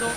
[0.00, 0.08] 今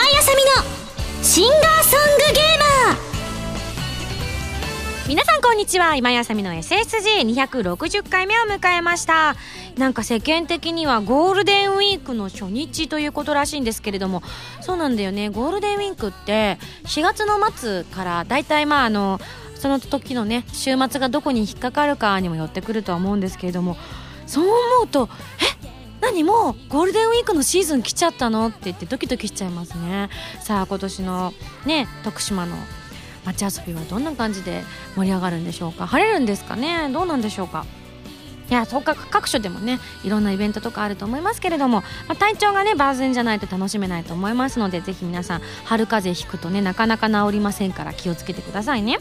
[0.00, 0.52] 井あさみの
[1.24, 2.96] シンガーソングゲーマー。
[5.08, 5.96] 皆さんこんにちは。
[5.96, 9.34] 今井あさみの SSG260 回目を迎えました。
[9.76, 14.22] なんか世間的にはゴールデンウィークの初日ということらしいんですけれども。
[14.60, 15.28] そうなんだよね。
[15.28, 19.20] ゴールデンウィークって4月の末からだいたいまああの
[19.56, 23.76] その時のね週末がどこに引っかかるかにもよってくるとは思うんですけれども。
[24.32, 24.54] そう思
[24.84, 25.10] うと
[25.40, 25.68] え
[26.00, 28.48] 何もうゴールデンウィークのシーズン来ちゃったの？
[28.48, 30.08] って言ってドキドキしちゃいますね。
[30.40, 31.34] さあ今年の
[31.66, 32.56] ね徳島の
[33.24, 34.64] 街遊びはどんな感じで
[34.96, 35.86] 盛り上がるんでしょうか？
[35.86, 36.88] 晴れるんですかね？
[36.90, 37.66] どうなんでしょうか？
[38.52, 48.98] いやそうか各所でもねいろんなイベントとかあると思いますけれども、まあ、体調がね万全じゃないと楽しめないと思いますのでぜひ皆さん春風邪ひくとねなかなか治りませんから気をつけてくださいね。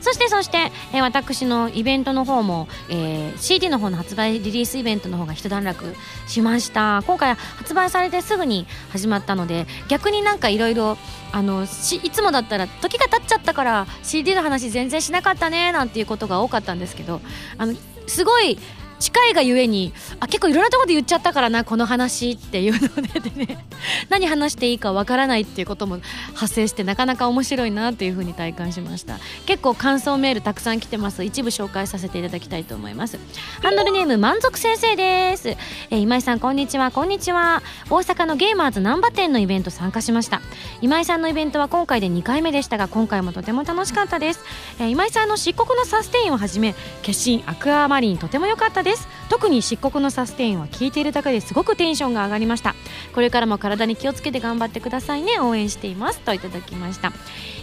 [0.00, 5.94] そしてそして、えー、私のイベントの方も、えー、CD の方の発売リリースイベントの方が一段落
[6.26, 7.02] しました。
[7.06, 10.96] 今回発売されてすぐに始まったので逆になんかいろいろ
[11.30, 17.20] あのしいつもだったら時が経っちゃったから CD の話全然しなかったねなんていうことが多かったんですけど
[17.58, 17.74] あの
[18.06, 18.58] すごい
[18.98, 23.64] 近いがゆえにあ結構いろんなところで言っちゃったからなこの話っていうのででね。
[24.08, 25.98] 何話していいかわからないっていうことも
[26.34, 29.18] 発生してなかなか面白いなっていうふうに体感しました。
[29.46, 31.24] 結構感想メールたくさん来てます。
[31.24, 33.18] 一部紹介させていただきたいと思います。
[33.62, 36.90] ハンドルネーム満足先生です、えー、今井さんこんにちは。
[36.90, 37.62] こんにちは。
[37.90, 40.40] 大阪のゲーマーズ難波店のイベント参加しました。
[40.80, 44.40] 今井さんのイベントは今回で2回目でしたが今回もとても楽しかったです、
[44.78, 46.78] えー、今井さんの漆黒のサステインをはじめ化
[47.08, 49.08] 身アクアマリンとても良かったです。
[49.28, 52.76] 特に漆黒のサステインは聞いているだけですごくテンションが上がりました。
[53.14, 55.40] これからも体に気をつけて頑張ってくださいね。
[55.40, 56.20] 応援しています。
[56.20, 57.12] といただきました。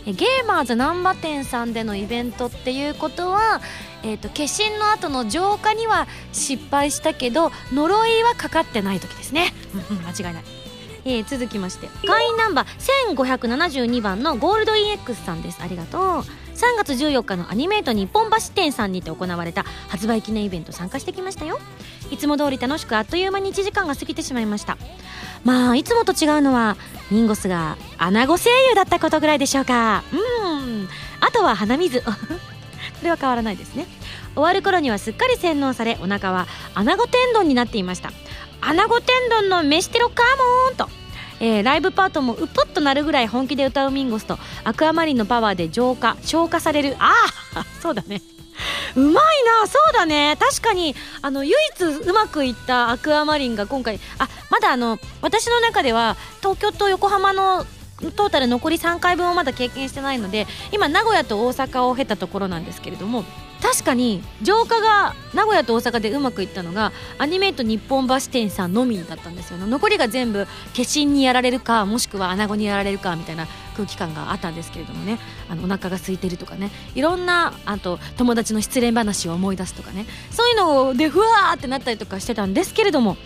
[0.05, 3.61] えゲーマーズ難波店さんでのイベントっていうことは
[4.03, 9.53] えーと、化身の後の浄化には失敗したけど呪いはかかってない時ですね。
[10.03, 10.43] 間違いない。
[11.03, 11.87] えー、続きまして。
[12.05, 15.61] 会員ナンバー1572番のゴールド EX さんです。
[15.61, 16.23] ありがとう。
[16.55, 21.59] 3月14日のアニメート日本橋店さんにて行われた発売記念イベント参加してきましたよ。
[22.11, 24.77] いつも通り楽しくあっという間に1時間が過ぎてしまいました。
[25.43, 26.77] まあいつもと違うのは
[27.09, 30.03] ミンゴスがアナゴ声優だったことぐらいでしょうか。
[30.13, 30.87] うん。
[31.21, 32.03] あとは鼻水。
[32.99, 33.87] それは変わらないですね。
[34.33, 38.11] 終わる頃にはすっかり洗脳されお腹はアナゴ天丼になっていました。
[38.61, 40.23] アナゴ天丼の飯テロカ
[40.67, 41.00] モンと。
[41.41, 46.95] えー、ライブパートもうぽっとなるぐらい本気で歌うミンゴスとアクアマリンのパワーで浄化消化される。
[46.99, 47.11] あ
[47.55, 48.21] あ そうだね。
[48.95, 50.37] うまいなそうだね。
[50.39, 57.65] 確かにあの唯一うまくいったアクアマリンが今回あまだあの私の中では東京と横浜の
[58.15, 63.23] トータル残り3回分をまだ経験してないので今名古屋と大阪を経たところなんですけれども
[63.61, 70.51] 確かに浄化が名古屋と大阪でうまくいったのがアニメート日本橋店さんのみだったんですよ残りが全部化
[70.93, 75.17] 身にやられるかもしくは穴子にやられるかみたいな空気感があったんですけれどもね。
[75.49, 76.71] あのお腹が空いてるとかね。
[76.93, 80.05] いろんなあと友達の失恋話を思い出すとかね。
[80.29, 83.17] そういうのでふわーってなったりとかしてたんですけれども。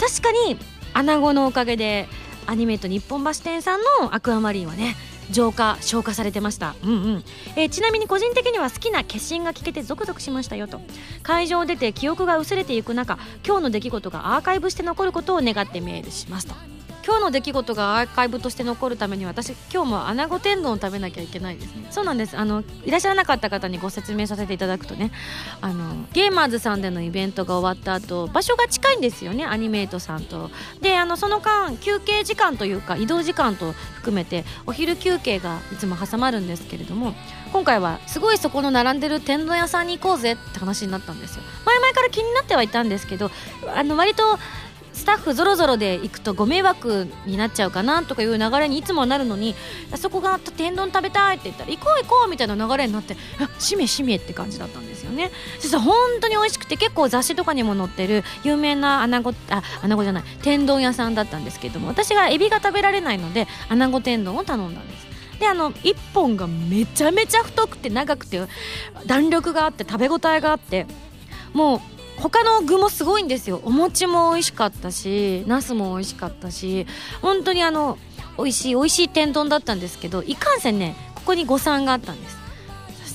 [0.00, 0.58] 確かに
[0.92, 2.08] 穴子のおかげで
[2.46, 4.96] アニメート日本橋店さんのアクアマリンはね
[5.30, 7.24] 浄化消化されてました、うんうん。
[7.56, 10.80] えー、ちなみに個人的には好きな化身が聞けてゾクゾクしましたよと。
[11.22, 16.54] 会場を出て記憶が薄れていく中今日の出来事がアーカイブして残ることを願ってメールしますと。
[17.04, 21.86] 今日の出来事がアーカイブとして残るために私今日も穴子天丼を食べなきゃいけないですね。
[21.90, 22.36] そうなんです。
[22.38, 25.12] あのいらっしゃらなかった方にご説明させていただくとね
[25.60, 29.44] あのゲーマーズさんでのイベントが終わった後場所が近いんですよね。
[29.44, 30.50] アニメートさんと。
[30.80, 37.12] であのその間休憩時間というか移動時間と含めてお昼休憩がいつも挟まるんですけれども
[37.52, 41.42] 今回はすごいそこの並んでる天丼屋さんに行こうぜって話になったんですよ。
[41.66, 43.30] 前々から気になってはいたんですけど
[43.76, 44.38] あの割と
[44.94, 49.54] スタッフぞろぞろで行くとご迷惑になっちゃうかなとかいう流れにいつもなるのに
[49.92, 53.16] あそこが天丼食べたいって言ったら行こう行こうみたいな流れになって
[53.58, 55.30] しめしめって感じだったんですよね。
[55.58, 65.04] そしたら本当に美味しくて結構雑誌とかにも載ってる有名な穴子あ穴子じゃない天丼屋さんだったんですけれども私がエビが食べられないので穴子天丼を頼んだんです。
[65.40, 68.40] であの1本がめちゃめちゃ太くて長くて
[69.06, 70.86] 弾力があって食べ応えがあって
[71.52, 71.80] もう
[72.18, 73.60] 他の具もすごいんですよ。
[73.64, 76.86] お餅も美味しかったしナスも美味しかったし
[77.20, 77.98] 本当にあの
[78.38, 82.44] 美味しい美味しい天丼だったんですけどいかんせんねここに誤算があったんです。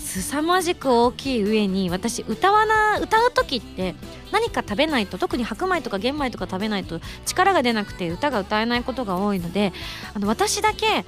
[0.09, 3.93] 凄まじく大きい上に私歌わな歌う時って
[4.31, 9.71] 何か食べないと特に白米とか玄米とか食べないと力が出なくて歌が歌えないことが多いので
[10.15, 11.05] あの私だけ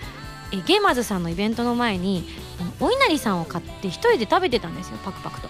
[0.51, 2.25] えゲーマーズさんのイベントの前に
[2.79, 5.49] お稲荷さんを買って一人で食べてたんですよパクパクと。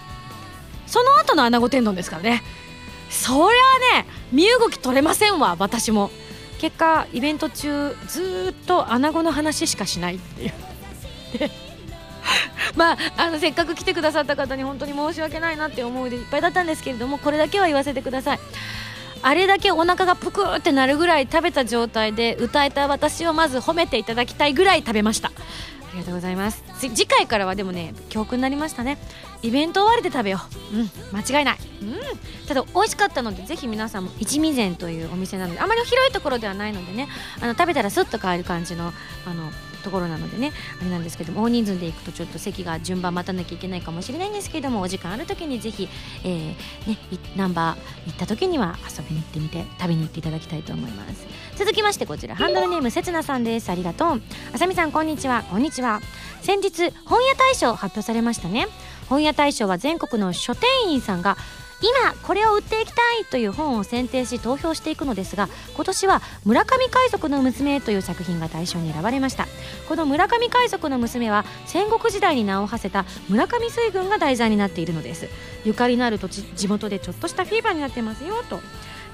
[0.92, 2.44] その後の穴子天丼ですからね。
[3.10, 6.12] そりゃね身動き取れませんわ私も。
[6.60, 10.54] 結果イベント中ずーっと穴子の話しかしないっていう。
[12.76, 18.40] まあ、あのせっかく来てくださった方に本当に申し訳ないなって思いでいっぱいだったんですけれどもこれだけは言わせてください。
[19.24, 25.30] あれだけお腹がぷくってなるぐらい食べた状態で歌えた私をまず褒めていただきたいぐらい食べました。
[25.30, 26.64] ありがとうございます。
[26.80, 28.98] 次回からはでもね教訓になりましたね。
[29.44, 30.40] イベント終わりで食べよ
[30.74, 30.78] う。
[30.78, 31.58] うん間違いない。
[31.82, 32.22] うん。
[32.48, 37.08] ただ美味しかったのでぜひ皆さんも一味膳というお店なのであまり広いところではないのでね
[37.42, 38.92] あの食べたらスッと買える感じの
[39.26, 39.52] あの
[39.82, 45.88] ところなのでねあれなんですけども大人数で行くとちょっと席が順番待たなきゃいけないかもしれないんですけどもお時間ある時にぜひ、
[46.24, 46.50] えー
[46.88, 46.98] ね、
[47.36, 51.26] ナンバー行った時には遊びに行ってみて食べに行っていただきたいと思います。
[51.56, 53.70] 続きましてこちらハンドルネームせつなさんです。
[53.70, 54.22] ありがとう。
[54.54, 55.44] あさみさんこんにちは。
[55.50, 56.00] こんにちは。
[56.42, 58.68] 先日本屋大賞発表されましたね。
[59.12, 61.36] 本屋大賞は全国の書店員さんが
[61.82, 69.48] 今これを売っていきたいという本を選定し投票していくのですが今年は村上海賊の娘という作品が大賞に選ばれました。
[69.90, 75.28] この村上海賊の娘は戦国時代に名を馳せた村上水軍が題材になっているのです。
[75.66, 78.62] ゆかりのある土地地元でちょっとしたフィーバーになってますよと。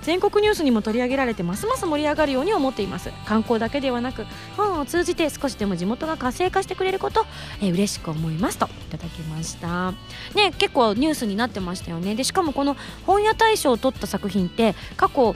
[0.08, 3.12] 全国ニュースにも取り上げられてますます盛り上がるように思っています。
[3.26, 4.26] 観光だけではなく
[4.56, 7.26] 本を通じて少しでも地元が活性化してくれること、
[7.60, 9.92] えー、嬉しく思いますといただきました。
[10.34, 12.16] ね結構ニュースになってましたよね。
[12.16, 15.36] でしかもこの本屋大賞を取った作品って過去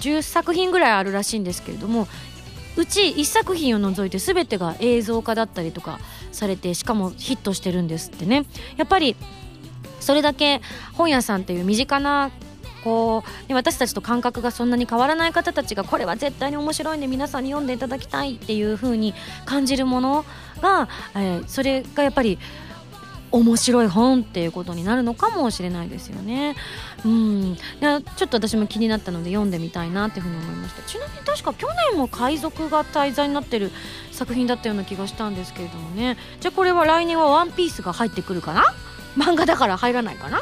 [0.00, 2.08] 10作品ぐらいあるらしいんですけれども
[2.76, 6.00] うち1作品を除いて全てが映像化だったりとか
[6.32, 8.46] されてしかもヒットしてるんですってね。
[8.78, 9.14] やっぱり
[10.00, 10.60] それだけ
[10.94, 12.32] 本屋さんっていう身近な
[12.88, 19.12] こう私たちと感覚がそんなに変わらない方たちがこれは絶対に面白いんで皆さんに読んでいただきたいっていう風に
[19.44, 20.24] 感じるもの
[20.62, 22.38] が、えー、それがやっぱり
[23.30, 26.56] 面白い本っていうことになるのかもしれないですよね。
[27.04, 30.82] うん、ちょっと私も気になったので読んでみたいなっていうふうに思いました。
[30.84, 33.70] ちなみに確か去年も海賊が滞在になってる
[34.12, 36.16] 作品だったような気がしたんですけれどもね。
[36.40, 38.64] じゃあこれは来年は「ワンピースが入ってくるかな？
[39.18, 40.40] 漫画だから入らないかな？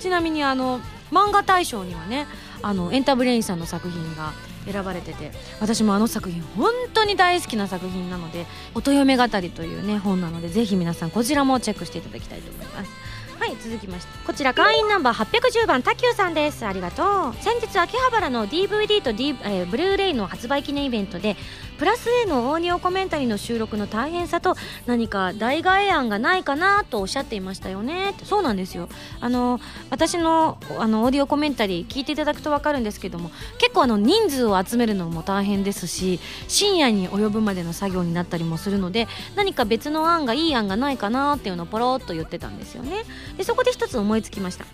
[0.00, 0.80] ちなみにあの
[1.10, 2.26] 漫画大賞にはね
[2.62, 4.32] あのエンタブレインさんの作品が
[4.70, 12.90] 選ばれてて私もあの作品本当に大好きな作品なので「音嫁語り」というね本なのでぜひ皆さんこちらもチェックしていただきたいと思います。
[13.38, 16.64] はい続きましてこちら会員ナンバー810番タキューさんです。
[16.64, 17.34] ありがとう。
[17.42, 21.36] 先日秋葉原の DVD と、D えー、ブルーレイの発売記念イベントで
[21.78, 24.54] プラス A のオーディオコメンタリーの収録の大変さと
[24.86, 28.14] 何か代替案がないかなとおっしゃっていましたよね。
[28.22, 28.88] そうなんですよ。
[29.20, 29.60] あの
[29.90, 43.02] 私のあのオーディオコメンタリー聞いていただくと分かるんですけども結構あの人数を集めるのも大変ですし深夜に及ぶまでの作業になったりもするので何か別の案がいい案がないかなっていうのをポロっと言ってたんですよね。
[43.36, 44.64] でそこで一つ思いつきました。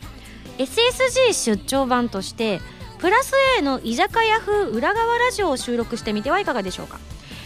[0.58, 2.60] SSG 出張版として
[3.00, 6.98] プラス A の居酒屋風裏側ラジオを収録してみてはいかがでしょうか？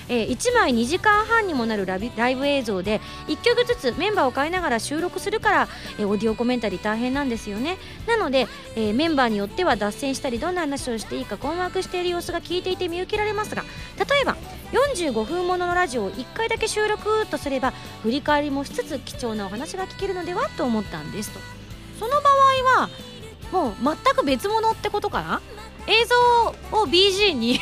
[0.09, 5.69] えー、1枚2時間半にもなるライブ映像で1曲ずつメンバーを変えながら収録するから、
[5.99, 7.79] えー、オーディオコメンタリー大変なんですよね。
[8.07, 13.63] なので、えー、メンバーによっては脱線したりどんな話をしていいか困惑している様子が聞いていて見受けられますが
[13.97, 14.37] 例えば
[14.73, 17.73] 45分もののラジオを1回だけ収録とすれば
[18.03, 21.39] 振り返りもしつつ貴重なお話が聞けるのではと思ったんですと。
[21.99, 22.91] その場合は
[23.55, 25.41] もう全く別物ってことかな？
[25.87, 27.61] 映像を BG に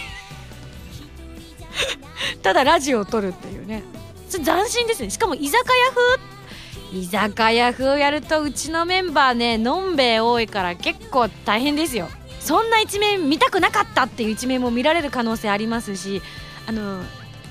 [2.42, 3.82] ただラジオを撮るっていうね。
[4.30, 5.10] 斬新ですね。
[5.10, 6.98] しかも居酒屋風？
[6.98, 12.08] 居酒屋風をやるとうちのメンバーねのんべえ多いから結構大変ですよ。
[12.40, 16.22] そんな一面見たくなかったっていう一面も見られる可能性ありますし
[16.66, 16.98] あの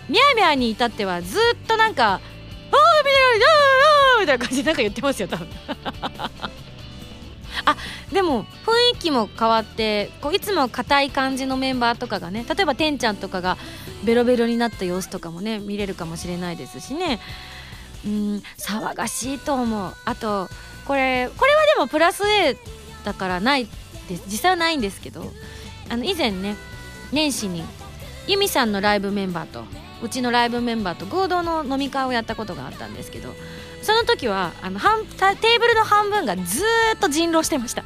[0.09, 2.19] ミャーミャーに至ってはずっとなんか「ああ
[3.05, 3.19] 見な
[4.17, 5.47] いみたいな感じでなんか言ってますよ多分。
[7.65, 7.75] あ
[8.11, 13.57] でも雰囲気も変わってこういつも硬い感じのメンバーとかがね例えばてんちゃんとかが
[14.03, 17.19] ベロベロになった様子とかもね見れるかもしれないですしね。
[18.05, 19.93] うん騒がしいと思う。
[20.05, 20.49] あと
[20.85, 22.57] これこれはでもプラス A
[23.03, 23.67] だからない
[24.07, 24.23] です。
[24.27, 25.31] 実際はないんですけど
[25.89, 26.55] あの以前ね
[27.11, 27.63] 年始に
[28.27, 29.63] ユミさんのライブメンバーと
[30.01, 33.33] うちのライブメンバーと合同の飲み会をやったことがあったんですけど
[33.81, 36.63] その時はあの半テーブルの半分がず
[36.95, 37.83] っと人狼してました。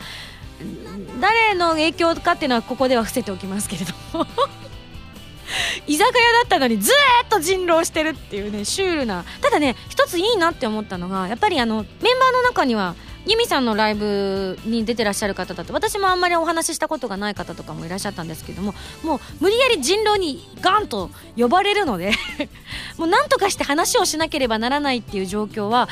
[1.19, 4.25] 誰の影響かっていうのはここでは伏せておきますけれども。
[5.87, 9.23] 居酒屋だったのにずっと人狼してるっていうねシュールな。
[9.41, 12.95] ただね一ついいなって思ったのがやっぱりあのメンバーの中には
[13.27, 22.11] ユミさんのライブに出てらっしゃる方だと私もあんまりお話ししたことがない方とかもいらっしゃったんですけどももう無理やり人狼にガンと呼ばれるので
[22.97, 25.89] もう何とかして話をしなければならないっていう状況は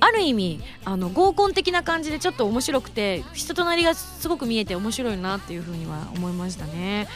[0.00, 7.08] ある意味あの合コン的な感じでちょっと面白くて人となりがすごく見えて面白いなっていうふうには思いましたね。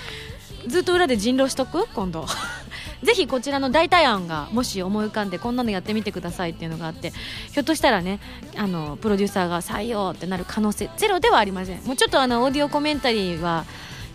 [0.68, 1.86] ずっと裏で人狼しとく？
[1.94, 2.26] 今度。
[3.02, 7.10] ぜひこちらの代替案がもし思い浮かんでこんなのやってみてくださいっていうのがあって
[7.52, 8.18] ひょっとしたらね
[8.56, 11.84] あのプロデューサーが採用ってなる可能性ゼロではありません。
[11.84, 13.64] もうちょっとあのオーディオコメンタリーは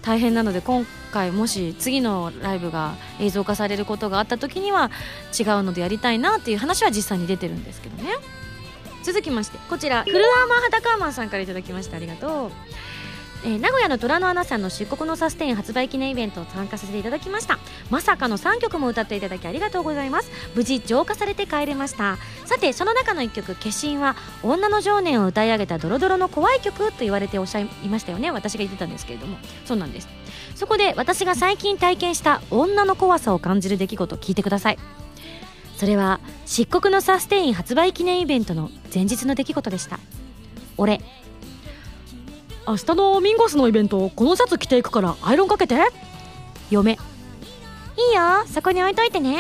[0.02, 4.92] 大変なので今回もし次のライブが映像化されることがあった時には
[5.38, 8.10] 違うのでやりたいなっていう話は実際に出てるんですけどね。
[9.04, 10.04] 続きましてこちら。
[10.04, 11.96] フルアーマーハタカーマンさんから頂きました。
[11.96, 12.52] ありがとう。
[13.46, 17.60] えー、名古屋の虎の穴さんの出国のサステイン発売記念イベントを参加させていただきました。
[17.90, 20.32] まさかの3曲も歌っていただきありがとうございます。
[20.56, 22.18] 無事浄化されて帰れました。
[22.46, 28.32] さてその中の1曲「化身」は女の情念を歌い上げたドロドロの怖い曲と言われておっしゃいましたよね。
[28.32, 29.38] 私が言ってたんですけれども。
[29.66, 30.08] そうなんです。
[30.56, 34.80] そこで私が最近体験した女の怖さを感じる出来事を聞いてください。
[35.76, 40.00] それは漆黒のサステイン発売記念イベントの前日の出来事でした。
[40.78, 41.02] 俺
[42.66, 45.76] 明日のミンゴスのイベントこのシャツ着ていくからアイロンかけて。
[46.70, 46.94] 嫁。
[46.94, 48.46] いいよ。
[48.48, 49.38] そこに置いといてね。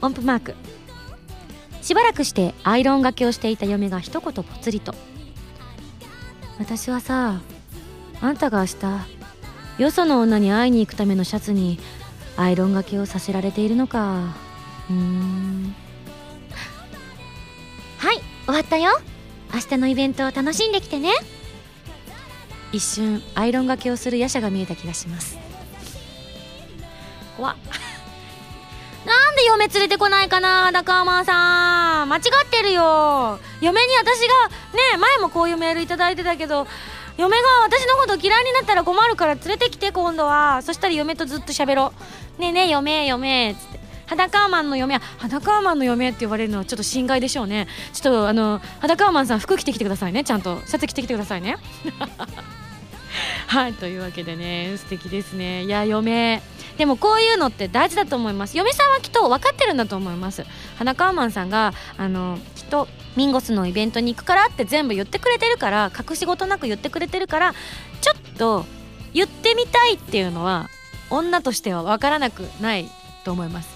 [0.00, 0.54] 音符マーク。
[1.82, 4.94] しばらくしてアイロンがけをしていた嫁が一言ぽつりと。
[6.58, 7.40] 私はさ
[8.20, 11.78] あんたが明日よその女に会いに行くためのシャツに
[12.36, 14.34] アイロンがけをさせられているのか。
[14.90, 15.74] うーん。
[17.98, 18.90] はい終わったよ。
[19.54, 21.10] 明日のイベントを楽しんできてね
[22.72, 25.38] 一瞬アイロンがけをする夜叉が見えた気がします。
[27.36, 27.56] 怖っ。
[29.04, 32.08] なんで嫁連れてこないかなダカーマンさん。
[32.08, 33.38] 間違ってるよ。
[33.60, 36.66] 嫁に私がね前もこういうメールいただいてたけど
[37.18, 40.62] 嫁が私のこと嫌いになったら困るから連れてきて今度は。
[40.62, 41.92] そしたら嫁とずっと喋ろ
[42.38, 42.40] う。
[42.40, 43.82] ねえねえ嫁嫁っつって。
[44.06, 47.66] 裸アーマンの嫁は裸ーマンの嫁って言われるのはちょっと心外でしょうね。
[47.92, 50.24] ちょっとあの裸アーマンさん服着てきてくださいね。
[50.24, 50.60] ちゃんと。
[50.66, 51.56] シャツ着てきてくださいね。
[53.46, 55.64] はいというわけでね素敵ですね。
[55.64, 56.42] いや嫁。
[56.78, 58.56] でもこういうのって大事だと思います。
[58.56, 60.44] 嫁さんはきっと分かってるんだと思います。
[60.78, 67.54] 花川マンさんがあのきっとミンゴスのイベントに行くからって全部言ってくれてるから隠し事なく言ってくれてるから
[68.00, 68.64] ちょっと
[69.12, 70.70] 言ってみたいっていうのは
[71.10, 72.90] 女としては分からなくない
[73.24, 73.68] と思います。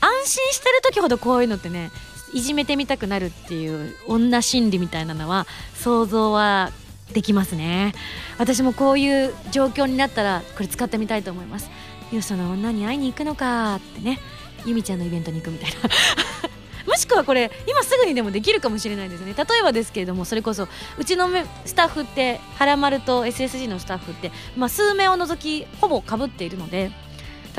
[0.00, 1.90] 安心してる時ほどこういうのってね
[2.32, 6.70] いじめてみたくなるっていう女心理みたいなのは想像は
[7.12, 7.94] できますね。
[8.38, 11.70] 私もこういう状況になったらこれ使ってみたいと思います。
[12.12, 14.18] よその女に会いに行くのかってね。
[14.64, 15.76] ゆみちゃんのイベントに行くみたいな。
[16.86, 19.34] もしくはこれ今すぐにでもできるかもしれないですね。
[19.36, 21.28] 例えばですけれどもそれこそうちの
[21.64, 26.90] スタッフってはらまると SSG のスタッフって、まあ、数名を除きほぼかぶっているので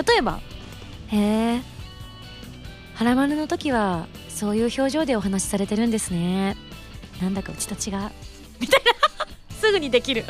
[0.08, 0.40] 例えば
[1.10, 1.18] 「へ
[1.56, 1.62] え
[2.96, 6.58] はらまるの時はそういう表情でお話しされてるんですね。
[7.22, 8.10] なんだかうちと違う」
[8.60, 8.99] みたいな。
[9.80, 10.26] ぐにできる。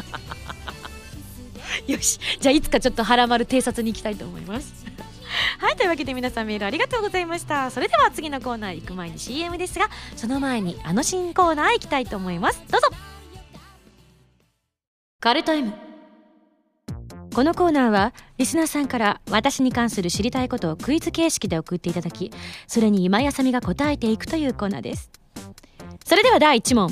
[1.88, 2.20] よし。
[2.40, 4.86] じゃあいつかちょっと腹丸偵察に行きたいと思います。
[5.60, 7.70] はいというわけで皆さんメールありがとうございました。
[7.72, 12.62] それでは次のコーナー行く前に CM ですがその前にあの新コーナー行きたいと思います。
[12.70, 12.88] どうぞ。
[15.20, 15.74] カルタイム。
[17.34, 22.32] このコーナーはリスナーさんから私に関する知りたいことをクイズ形式で送っていただき
[22.68, 25.12] それに今井あさみが答えていくというコーナーです。
[26.04, 26.90] それでは第1問。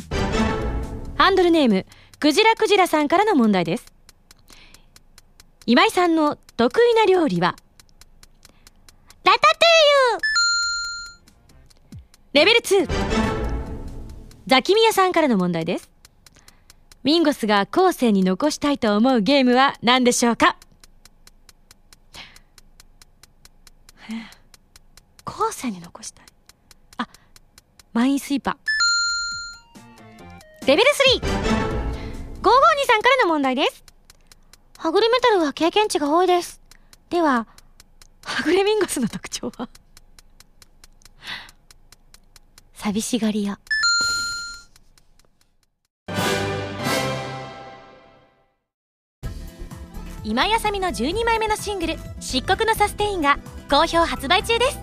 [1.18, 1.86] ハンドルネーム
[2.20, 3.86] クジラクジラさんからの問題です。
[5.68, 7.56] 今井さんの得意な料理は？
[9.24, 12.88] ラタトゥーユレベル2
[14.48, 15.92] ザキミヤさんからの問題です。
[17.04, 20.58] ミンゴスが後世に残したいと思うゲームは何でしょうか？
[25.24, 26.26] 後世に残したい。
[26.98, 27.08] あ、
[27.94, 30.68] マインスイーパー。
[30.68, 30.90] レベル
[31.22, 31.87] 3!
[32.48, 33.84] 552さんからの問題です。
[34.78, 36.62] はぐれメタルは経験値が多いです。
[37.10, 37.46] では、
[38.24, 39.68] はぐれミンゴスの特徴は？
[42.74, 43.60] 寂しがり屋。
[50.24, 53.40] 今井あさみの12枚目のシングル「漆黒のサステイン」が
[53.70, 54.80] 好評発売中です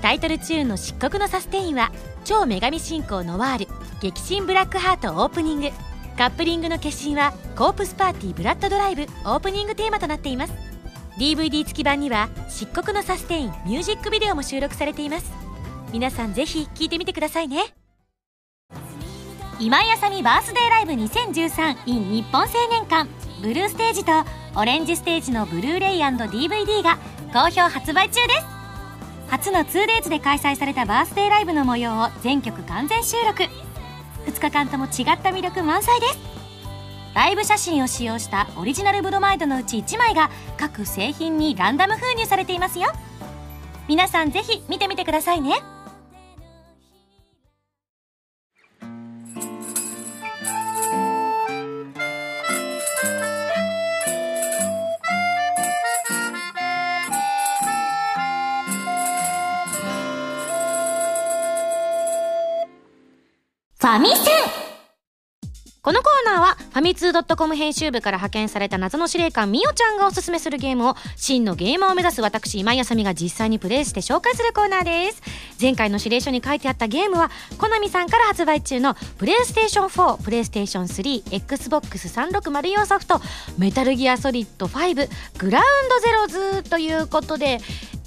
[0.00, 1.92] タイトルチューンの「漆黒のサステイン」は
[2.24, 3.68] 超女神信仰ノワール
[4.00, 5.70] 激震ブラックハートオープニング
[6.16, 10.52] カップリングの決心はコープスパーティーブラッドドライブオープニングテーマとなっています。
[11.18, 15.32] DVD 付き版には漆黒のサステインミュージックビデオも収録されています。
[15.92, 17.74] 皆さんぜひ聴いてみてくださいね。
[19.60, 23.08] 今井あさみバースデーライブ 2013in 日本青年館。
[23.42, 24.12] ブルーステージと
[24.56, 26.98] オレンジステージのブルーレイ &DVD が
[27.32, 28.46] 好評発売中です。
[29.28, 33.42] 初の 2days で開催されたバースデーライブの模様を全曲完全収録。
[34.26, 36.18] 2日間とも違った魅力満載です。
[37.14, 42.92] ライブ写真を使用したオリジナルブロマイドのうち1枚が各製品にランダム封入されていますよ。
[43.86, 45.62] 皆さんぜひ見てみてくださいね。
[63.94, 64.53] ファミセン
[65.84, 75.20] このコーナーはファミツー .com 編集部から派遣された謎の司令官みおちゃんがおすすめするゲームを真のゲーマーを目指す私今井あさみが実際にプレイして紹介するコーナーです。
[75.60, 83.20] 前回の指令書に書いてあったゲームはコナミさんから発売中のプレイステーション4プレイステーション 3XBOX3604 ソフト
[83.58, 86.26] メタルギアソリッド5グラウンドゼロ
[86.62, 87.60] ズということで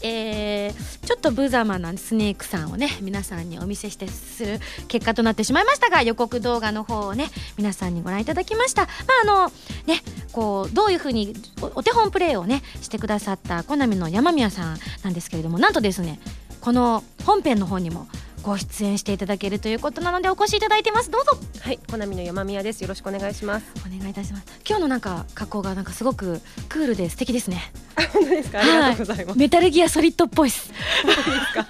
[0.04, 8.92] えー、ちょっと無様なスネークさんをね皆さんにお見せしてする結果となってしまいましたが予告動画の方をね皆さんにご覧いただきましたまあ
[9.24, 9.52] あの
[9.86, 11.34] ねこうどういうふうに
[11.76, 16.20] お手本プレイをねしてくださったコナミの山宮さんなんですけれどもなんとですね
[16.62, 18.08] この本編の方にも
[18.44, 21.32] ご出演していただけるということなのでお越しいただいてますどうぞ
[21.62, 22.80] はい、コナミの山宮です。
[22.82, 23.66] よろしくお願いします。
[23.86, 27.60] お願いいたします今日のなんか格好がなんかすごくクールで素敵ですね
[28.14, 28.60] 本当ですか？
[28.60, 29.38] ありがとうございます。
[29.40, 30.72] メタルギアソリッドっぽいっす
[31.04, 31.68] 本当ですか？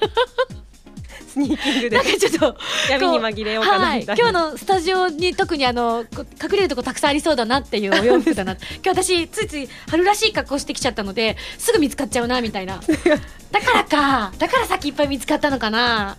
[1.37, 1.97] スニーキングで。
[1.97, 2.57] なんかちょっと
[2.89, 4.03] 闇に紛れようかなはい。
[4.03, 8.53] 今日のスタジオに特にあのこ隠れるとこたくさんありそうだなっていうお洋服だな。
[8.83, 12.79] 今日私ついつい春らしい格好してきちゃったのですぐ見つかっちゃうなみたいな。
[13.51, 14.31] だからか。
[14.37, 16.17] だからさっきいっぱい見つかったのかな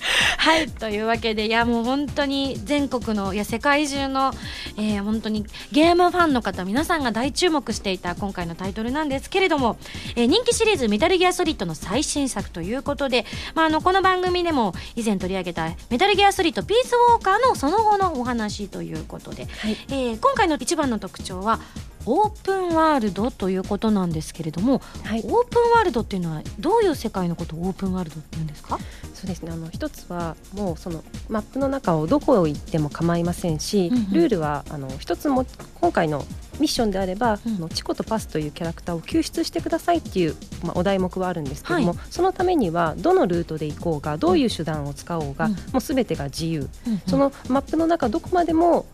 [0.38, 4.32] はいというわけでいやもう本当に全国のいや世界中の、
[4.76, 9.76] えー本当にゲームファンの方皆さんが大注目していた今回のタイトルなんですけれども、
[10.16, 19.76] えー人気シリーズ「メタルギアソリッド」の最新作ということで、まあ、あのこの番組でも以前取り上げた「メタルギアソリッドピースウォーカー」のその後のお話ということで、はい。
[19.88, 21.60] えー今回の一番の特徴は
[22.06, 25.20] オープンワールドということなんですけれども、はい。
[25.24, 28.78] オープンワールドっていうのはどういう世界のことをオープンワールドって言うんですか？
[29.14, 29.52] そうですね。
[29.52, 34.10] あの一つはもうそのマップの中をどこを行っても構いませんし、うんうん。
[34.12, 35.44] ルールはあの一つも
[35.80, 36.24] 今回の
[36.60, 37.68] ミッションであれば、うん。
[37.70, 45.52] チコとパスというキャラクターを救出してくださいっていう、まあ、お題目はあるんですけども、はそのためにはどのルートで行こうがどういう手段を使おうが、うん。
[45.52, 48.86] もうすべてが自由、うんそのマップの中どこまでも、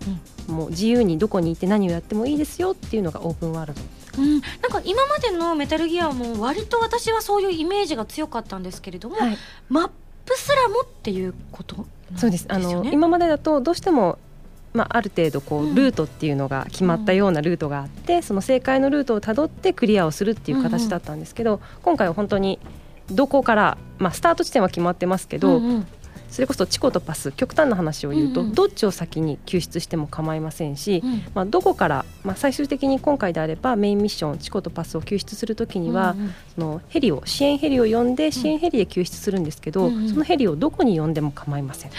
[0.47, 3.81] もう自由にどこに行って何をやってもいいですよっていうのがオープンワールド。
[4.19, 9.37] うん、なんか今までのメタルギアも割と私はそういうイメージが強かったんですけれども、はい。
[9.69, 9.91] マッ
[10.25, 12.47] プすらもっていうことなんそうです。
[12.49, 14.19] あの今までだとどうしても、
[14.77, 15.73] まあ、ある程度こうん。
[15.73, 22.59] うルートっていうのが決まったようなルートがあって、その正解のルートをたどってクリアをするっていう形だったんですけど、今回は本当に
[23.11, 25.87] どこから、まあ、スタート地点は決まってますけど、うんうん。
[26.29, 28.55] それこそチコとパス極端な話を言うと、うんうん。
[28.55, 31.23] どっちを先に救出しても構いませんし、うん。
[31.35, 40.09] まあ、どこから、まあ、最終的に今回であればメインミッションチコとパスを救出するときには、うんうんそのヘリを支援ヘリを呼んで支援ヘリで救出するんですけど、うんうん。
[40.09, 41.91] そのヘリをどこに呼んでも構いません。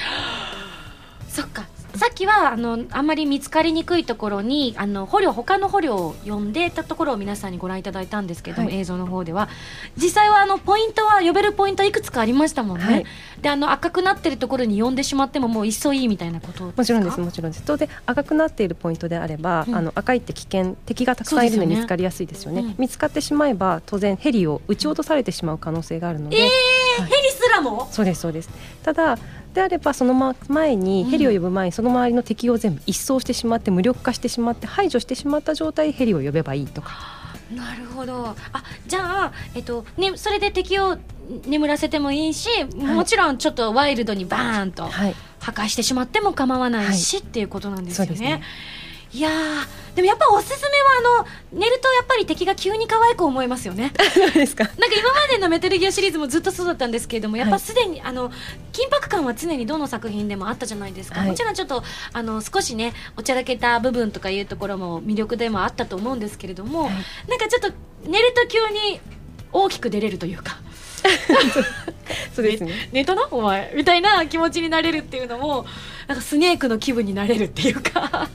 [1.30, 8.78] そっかさっきはあのあんまり見つかりにくいところにあの捕虜他の捕虜を呼んでたところを皆さんにご覧いただいたんですけども、はい。
[8.78, 9.50] 映像の方では。
[9.96, 13.06] 実際はあのポイントは呼べるポイントいくつかありましたもんね、はい。
[13.42, 17.64] であの赤くなってるところに呼んでしまってももういっそいいみたいなこともちろんですかもちろんです。
[17.66, 19.76] 当然赤くなっているポイントであれば、うん。
[19.76, 22.62] あの赤いって危険敵がたくさんいるので見つかりやすいですよね。
[22.62, 27.10] うん見つかってしまえば当然ヘリを撃ち落とされてしまう可能性があるので、えはい。
[27.10, 27.88] ヘリすらも？
[27.92, 28.50] そうですそうです。
[28.84, 29.18] ただ
[29.58, 31.10] であればそのま前にうん。
[31.10, 36.92] ヘリを呼ぶ前にその周りの敵を全部一掃してしまって無力化してしまって排除してしまった状態でヘリを呼べばいいとか。
[37.54, 38.36] なるほど。
[38.54, 40.98] あじゃあ、えっとね、それで敵を
[41.48, 45.16] 眠らせてもいいし、もちろんちょっとワイルドにバーンとはい。
[45.40, 48.08] 破壊してしまっても構わないし、っていうことなんですよね。
[48.08, 48.44] そうですね。
[49.14, 53.92] いやーでもやっぱおすすめはあの寝るとやっぱり敵が急に可愛く思いますよね。
[54.14, 54.66] そうですか。
[54.66, 61.30] なんか今までのメタルギアシリーズもずっとそうだったんですけれどもやっぱすでに、あの緊迫感は常にどの作品でもあったじゃないですか、はい。
[61.30, 61.82] もちろんちょっと
[62.14, 66.94] あの少しねおちゃらけた部分とかいうところも魅力でもあったと思うんですけれども、はい。
[67.28, 67.72] なんかちょっと
[68.08, 69.02] 寝ると急に
[69.52, 70.60] 大きく出れるというか。
[72.36, 72.90] そうですね。
[72.92, 73.74] 寝たなお前。
[73.76, 75.66] みたいな気持ちになれるっていうのも
[76.08, 78.30] なんかスネークの気分になれるっていうか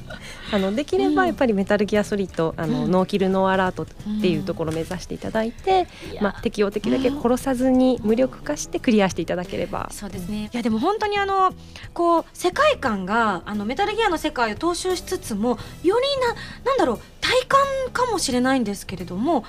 [0.52, 2.90] あのできればやっぱりメタルギアソリッド、あの、うん。
[2.90, 3.86] ノーキルノーアラートっ
[4.20, 5.88] ていうところを目指していただいて、
[6.20, 10.50] まあ、敵をできるだけ殺さずに無力化してクリアしていただければ、そうですね。
[10.52, 11.54] いやでも本当にあの
[11.94, 16.34] こう世界観があのメタルギアの世界を踏襲しつつもよりな
[16.64, 17.60] なんだろう体感
[17.92, 19.44] かもしれないんですけれども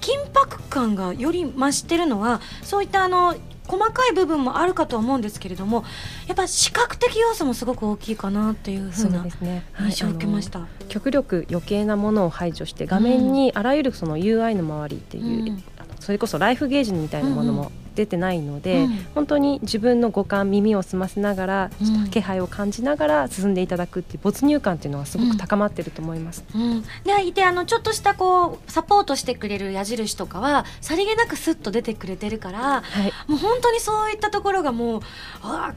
[0.00, 3.34] 緊迫感がより増してるのはそういったあの
[3.66, 5.84] 細かい部分もあるかと思うんですけれども
[6.26, 10.58] やっぱ視覚的要素もすごく大きいかなっていうふそううなですね、印象を受けましあた。
[10.60, 15.64] の極力余計なものを排除して画面にあらゆるその UI の周りっていう、うん。
[16.00, 19.06] それこそライフゲージみたいなものも出てないので、うん。
[19.14, 21.70] 本当に自分の五感耳を澄ませながら、
[22.12, 26.44] 気配を感じながら進んでいただくっていう没入感っていうのがすごく高まってると思います。
[26.54, 33.12] うん、でいてあのちょっとしたこうサポートしてくれる矢印とかはさりげなくスッと出てくれてるからはい。
[33.26, 35.00] もう本当にそういったところがもう
[35.42, 35.74] あ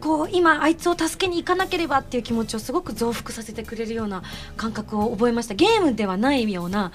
[0.00, 4.22] こう今あいつを助けに行かなければっていう気持ちをすごく増幅させてくれるような
[4.56, 5.54] 感覚を覚えました。
[5.54, 6.92] ゲームではないような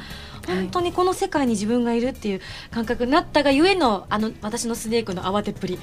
[0.47, 5.79] 本当にこの世界に自分がいるっていう感覚になったがゆえのあの私のスネークの慌て っぷり。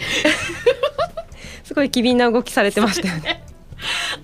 [1.65, 3.45] すごい機敏な動きされてましたよね。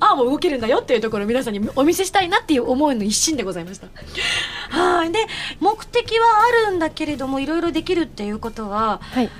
[0.00, 3.86] ああもう動けるんだよっていうところを皆さんにお見せしたいなっていう思いの一心でございました。
[4.68, 5.12] はい。
[5.12, 5.26] で
[5.60, 6.26] 目的は
[6.66, 9.30] あるんだけれどもいろいろできるっていうことははい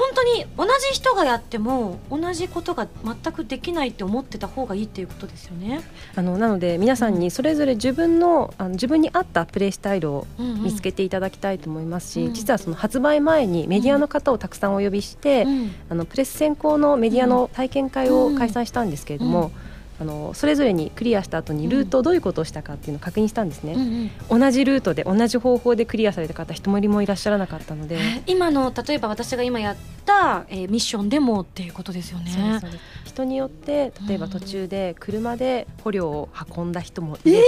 [0.00, 5.82] 本当に同じ人がやっても同じことが全くできないって思ってた方がいいっていうことですよね。
[6.16, 12.34] あのなので皆さんにそれぞれ自分のあの自分に合ったプレイスタイルを見つけていただきたいと思いますし、うん。
[12.34, 15.74] 実はその発売前にメディアの方をたくさんお呼びして、うん。
[15.90, 19.69] あのプレス先行のメディアの体験会を開催したんですけれども、うん
[20.00, 24.40] あのそれぞれにクリアした後にルートどういうことをしたかっていうのを確認したんですね、うんうん。
[24.40, 32.60] 同じルートで同じ方法でクリアされた方一人もいらっしゃらなかったので、え今の例えば私が今やった、えーミッションでもっていうことですよね。
[33.04, 37.46] 人によって例えば途中で車で捕虜を運んだ人もいれば、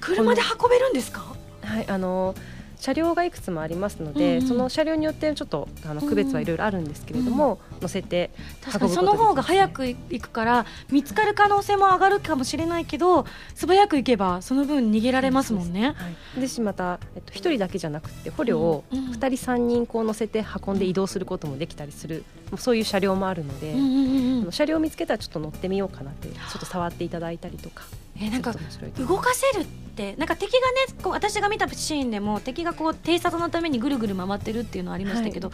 [0.00, 0.92] 車で運べるん。
[0.92, 2.34] ですかはい、あの
[2.82, 4.48] 車両がいくつもありますので、うんうん。
[4.48, 15.94] その車両によってちょっとあの区別はいろいろあるんですけれども、乗せて確かにその方が早く行くから見つかる可能性も上がるかもしれないけど素早く行けばその分逃げられますもんね。
[15.96, 19.10] はい、ですしまた、えっと、1人だけじゃなくて捕虜をうんうん。
[19.12, 22.24] 2人3人こう乗せて運んで移動することもできたりする、
[22.56, 27.84] そういう車両もあるので、うんうんうん車両を見つけたらちょっと乗ってみようかなってちょっと触っていただいたりとか
[28.20, 28.54] えなんか
[28.98, 35.50] 動かせるってなんか敵がねこう私が見たシーンでも敵がこう偵察のためにぐるぐる回ってるっていうのはありましたけど、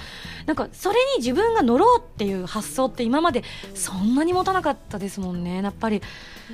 [0.46, 3.42] なんかそれに自分が乗ろうっていう発想って今まで
[3.74, 5.62] そんなに持たなかったですもんね。
[5.62, 6.02] やっぱり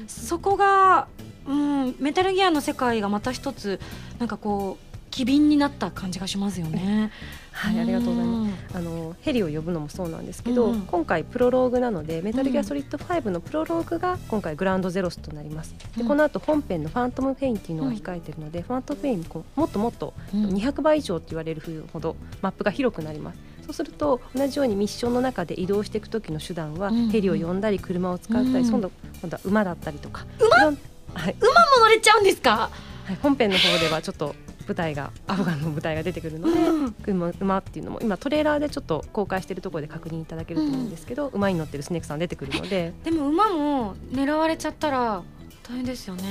[0.07, 1.09] そこが、
[1.47, 3.81] うん、メタルギアの世界がまた一つ
[4.19, 7.13] なんかこう機敏になった感じがしますよね。
[7.55, 8.73] はい、ありがとうございます。
[8.73, 8.77] す。
[8.77, 10.73] あのヘリを呼ぶのもそうなんですけど、うん。
[10.73, 15.75] うん今回プロローグなのでメタルギアソリッド5のプロローグが今回 Ground Zeroes となります。
[15.97, 16.09] でうん。
[16.09, 20.47] この後本編の Phantom Pain っていうのが控えているので、 Phantom Pain こうもっともっとうん。
[20.51, 23.39] 200倍以上って言われるほどマップが広くなります。
[23.65, 27.09] そうすると同じようにミッションの中で移動していく時の手段は、うん。
[27.09, 28.71] ヘリを呼んだり車を使ったり、うん。
[28.71, 28.91] 今度
[29.23, 30.27] 今度は馬だったりとか。
[30.39, 30.77] 馬？
[31.15, 31.37] はい。
[31.41, 32.71] 馬も乗れちゃうんですか？
[33.05, 34.35] はい、本編の方ではちょっと
[34.67, 45.23] 舞台がアフガンの舞台が出てくるので、うん馬馬っていうのも今トレーラーでちょっと公開しているところで確認いただけると思うんですけど、馬に乗ってるスネークさん出てくるのででも馬も狙われちゃったら
[45.69, 46.23] 大変ですよね。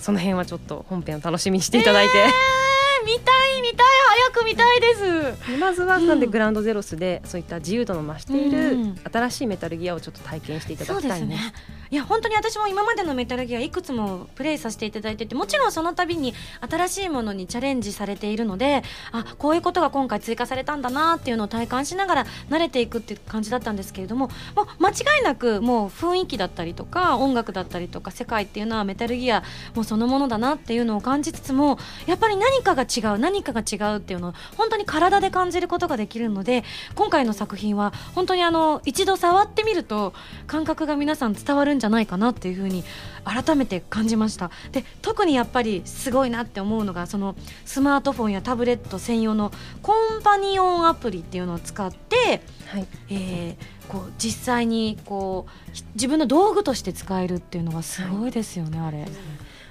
[0.00, 3.86] その辺はちょっと本編を楽しみにしていただいて、えー、見たい見たい
[4.32, 4.94] 早く見たいで
[5.36, 5.50] す。
[5.52, 11.40] でまずはうんなんでグランドゼロスでそういった自由度の増しているうん新しいメタルギアをちょっと体験していただきたいんです。
[11.40, 11.52] ね。
[11.92, 16.32] いや本当に私も今までのメタルギアいくつもプレイさせていただいててもちろんその度に
[16.66, 29.42] 新しいものにチャレンジされているのであこういうことが今回追加されたんだなっていうのを体感しながら慣れていくっていう感じだったんですけれどももう間違いなくもう雰囲気だったりとか音楽だったりとか世界っていうのはメタルギア
[29.74, 40.14] もうそのものだなっていうのを感じつつもやっぱり何かが違う何かが違うっていうのを本当に体で感じることができるので今回の作品は本当にあの一度触ってみると
[40.46, 42.84] 感覚が皆さん伝わるんじゃないかなっていうふうに
[43.24, 44.50] 改めて感じました。
[44.70, 47.34] で特にやっぱりすごいなって思うのがその
[47.66, 59.06] スマートフォンやタブレット専用のコンパニオンアプリっていうのを使ってはい、えーこう実際にこうひ自分の道具として使えるっていうのがすごいですよね、あれ。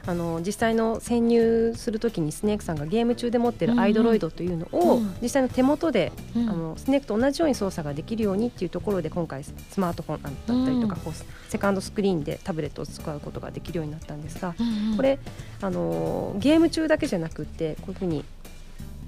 [0.06, 5.16] あの実際の潜入するときにスネークさんがゲーム中で持ってるアイドロイドというのを、うん。
[5.22, 6.50] 実際の手元でうん。
[6.50, 11.02] あのスネークと同じように操作ができるようにっていうところで今回スマートフォンだったりとか、うん。
[11.02, 14.56] こうセカンドスクリーンでタブレットを使うことができるようになったんですが、
[14.96, 15.20] これ
[15.62, 18.24] あのゲーム中だけじゃなくってこういうふうに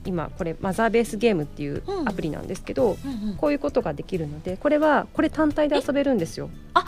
[0.06, 2.10] 今これマザーベースゲームっていううん。
[2.10, 2.98] アプリなんですけど、
[3.38, 6.50] こういうことができるのでこれはこれ単体で遊べるんですよ。
[6.74, 6.86] あ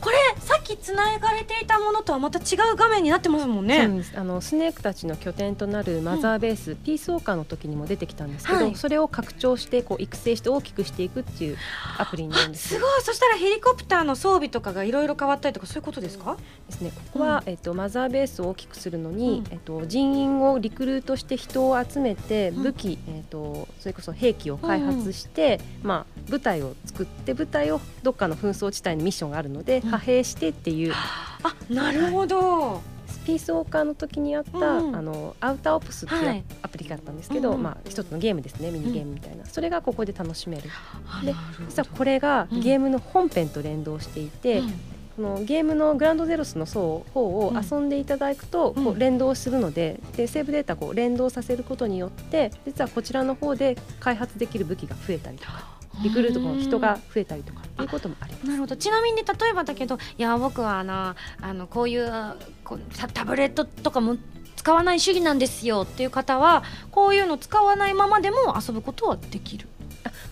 [0.00, 3.88] これさっきつながれていたものとはまた違う画面になってますもんね。
[4.14, 8.74] あのスネークたちの拠点となるマザーベース、ピースウォーカーの時にも出てきたんですけど、はい。
[8.76, 11.56] それを拡張してこう育成して大きくしていくっていう
[11.98, 12.80] アプリになるんですよ。
[12.80, 13.02] すごい。
[13.02, 16.36] そしたらヘリコプターの装備とかがいろいろ変わったりとかそういうことですか？
[16.68, 16.92] ですね。
[17.12, 19.52] ここは、えっと、マザーベースを大きくするのに、うん。
[19.52, 22.62] えっと、人員をリクルートして人を集めてうん。
[22.62, 29.80] 武器、えっと、それこそ兵器を開発して、まあ、部隊を作って部隊をどっかの紛争地帯にミッションがあるので、うん。
[29.80, 30.92] 派兵してっていう。
[30.94, 32.80] あなるほど、
[33.24, 34.96] ピースウォーカーの時にあった、うん。
[34.96, 36.44] あのアウターオプスっていうはい。
[36.62, 37.62] アプリがあったんですけど、うん。
[37.62, 40.62] まあ、一つのゲームですねミニゲームみたいな、それがここで楽しめる。
[41.24, 41.34] で
[41.68, 42.60] 実はこれがうん。
[42.60, 44.70] ゲームの本編と連動していて、うん。
[45.16, 47.64] このゲームのグランドゼロスの層方をうん。
[47.64, 48.84] 遊んでいただくと、うん。
[48.84, 58.46] こう連動するのででセーブデータをこう連動させることによって実はこちらの方で開発できる武器が増えたりとかリクルートの人が増えたりとかっていうこともあります。
[58.46, 62.10] なるほどちなみに例えばだけどいや僕はあのあのこういう
[62.64, 62.80] こう
[63.12, 64.16] タブレットとかも
[64.56, 69.68] 使わない主義なんですよっていう方はこういうの使わないままでも遊ぶことはできる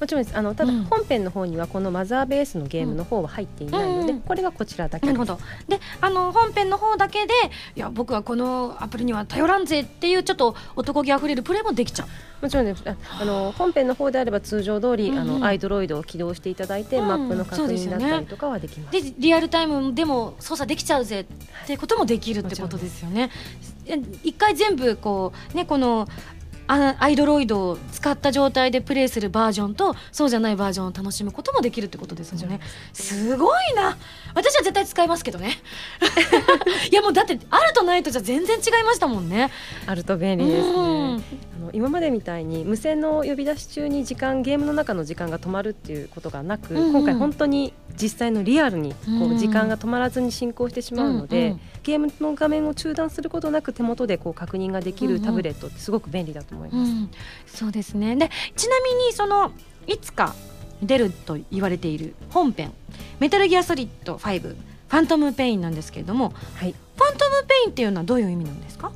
[0.00, 0.84] もちろんですあのただうん。
[0.84, 4.20] 本編の方にはこのマザーベースのゲームの方は入っていないので、うん。
[4.20, 5.06] これがこちらだけ。
[5.06, 5.38] なるほど。
[5.68, 7.32] であの本編の方だけで
[7.76, 12.08] いや僕はこのアプリには頼らんぜっていうちょっと男気あふれるプレイもできちゃう。
[12.42, 17.08] もちろんですああの本編の方であれば通常通り、あのアイドロイドを起動していただいて、うん。
[17.08, 19.02] マップの確認だったりとかはできます。
[19.02, 23.30] でリアルタイムでも操作できちゃうぜっていうこともできるってことですよね。
[23.86, 26.08] え一回全部こうねこの
[26.66, 32.60] あアイドロイドを使った状態でプレイするバージョンとそうじゃないバージョンを楽しむこともできるってことですよね。
[32.92, 33.96] すごいな
[34.34, 35.58] 私は絶対使いますけどね。
[36.90, 39.50] いやもうだってあるとないとじゃ全然違いましたもんね。
[39.86, 40.72] あると便利ですね。
[40.72, 41.14] うん。
[41.14, 41.18] あ
[41.66, 46.92] の今までみたいに無線の呼び出し中に時間ゲームの中の時間が止まるっていうことがなく、うんうん。
[46.92, 51.60] 今回本当に実際のリアルにこうんう時間が止まらずに進行してしまうので、うんうん。
[51.82, 55.20] ゲームの画面を中断することなく手元でこう確認ができうんうん。
[55.20, 56.90] るタブレットってすごく便利だと思います。
[56.90, 57.10] うん、
[57.46, 58.16] そうですね。
[58.16, 59.52] でちなみにその
[59.86, 60.34] いつか
[60.82, 62.72] 出ると言われている本編
[63.20, 68.92] 「メタルギアソリッド5 Phantom Pain」なんですけれどもはい、ファントムペインっていうのはどういう意味なんですか、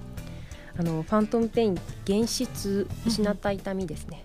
[0.78, 4.24] あのファントムペイン幻肢、失った痛みですね。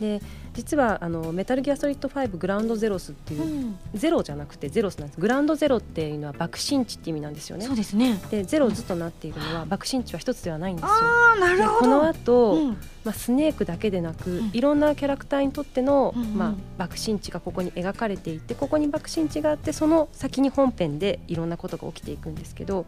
[0.00, 0.20] で
[0.54, 3.78] 実はあのメタルギアソリッド5 Ground Zeroes っていう、うん。
[3.94, 5.20] ゼロじゃなくてゼロスなんです。
[5.20, 7.66] グラウンドゼロっていうのは爆心地って意味なんですよね。
[7.66, 8.20] そうですね。
[8.30, 10.88] でゼロズとなっているのは爆心地は一つではないんですよ。
[10.90, 11.72] ああなるほど。
[11.72, 12.76] でこの後、うん。
[13.02, 14.50] まあ、スネークだけでなく、うん。
[14.52, 16.34] いろんなキャラクターにとっての、うんうん。
[16.36, 22.86] まあ、爆心地がここに描かれていてここに爆心地があってその先に本編でいろんなことが起きていくんですけど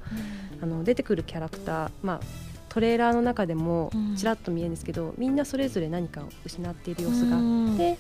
[0.61, 2.21] あの出てくるキャラクター、まあ、
[2.73, 4.17] トレーラーの中でもうん。
[4.17, 7.75] ちらっと見えるんですけど、みんなそれぞれ何かを失っている様子があうん。
[7.75, 7.99] って、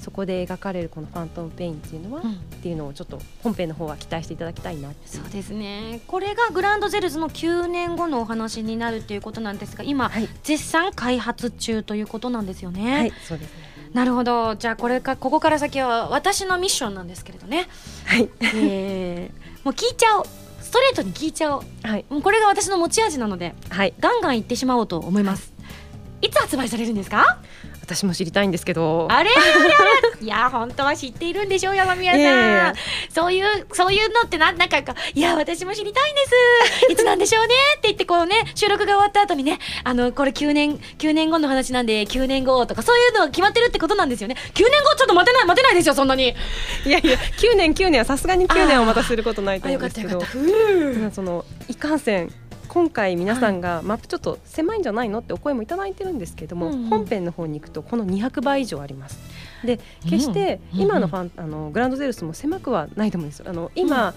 [0.00, 2.32] そこで描かれるこのファントムペインっていうのは、うん。
[2.32, 6.00] っていうのをちょっと本編の方は期待していただきたいなそうですね。
[6.06, 10.28] これがグランドゼルズの9年後のお話になるっていうことなんですが今、はい。
[10.44, 12.92] 絶賛開発中ということなんですよね。
[12.92, 13.66] はいそうですね。
[13.92, 14.56] なるほど。
[14.56, 17.68] じゃあこれかここから先は私のミッションなんですけれどね、
[18.06, 18.30] はい。
[18.40, 20.26] えーもう聞いちゃおう。
[20.26, 20.45] ス
[20.76, 21.62] トレートに聞いちゃおう。
[21.82, 22.04] はい。
[22.10, 23.94] もうこれが私の持ち味なのではい。
[23.98, 25.54] ガンガン言ってしまおうと思います、
[26.20, 27.38] いつ発売されるんですか？
[27.86, 29.06] 私も知りたいんですけど。
[29.10, 29.30] あれ？
[29.30, 29.34] あ
[30.20, 32.74] れいや本当は知っているんでしょう山宮さん、いやいやいや。
[33.14, 34.78] そういうそういうのってななんか
[35.14, 36.22] いや私も知りたいんで
[36.86, 36.92] す。
[36.92, 44.36] いつなんでしょうねって言ってこうね収録が終わった後にねあのこれ9年9年後の話なんで9年後とかそういうのが決まってるってことなんですよね。
[44.54, 46.34] 9年後ちょっと待てない待てないですよそんなに。
[46.84, 50.20] いやいや9年9年はさすがに9年をまたすることないとあ思うんですけど。
[51.14, 52.32] そのいかんせん
[52.76, 56.88] 今回皆さんがマップちょっと狭いんじゃないのってお声もいただいてるんですけども、うんうん。
[56.90, 59.18] 本編の方に行くとこの200倍以上あります。
[59.64, 63.46] で決してうん今のファン、あのグランドゼロスも狭くはないと思うんですよ。
[63.48, 64.12] あの今、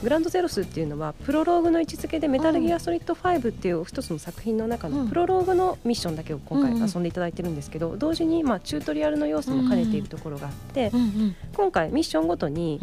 [0.00, 4.94] グランドゼロスっていうのはプロローグの位置づけでメタルギアソリッド5っていう一つの作品の中うん。
[5.06, 6.82] のプロローグのミッションだけを今回うん。
[6.82, 12.80] うん遊んでいただいてるんですけど、同時にまあチュートリアルの要素も兼ねているところがあって、うんうん今回ミッションごとに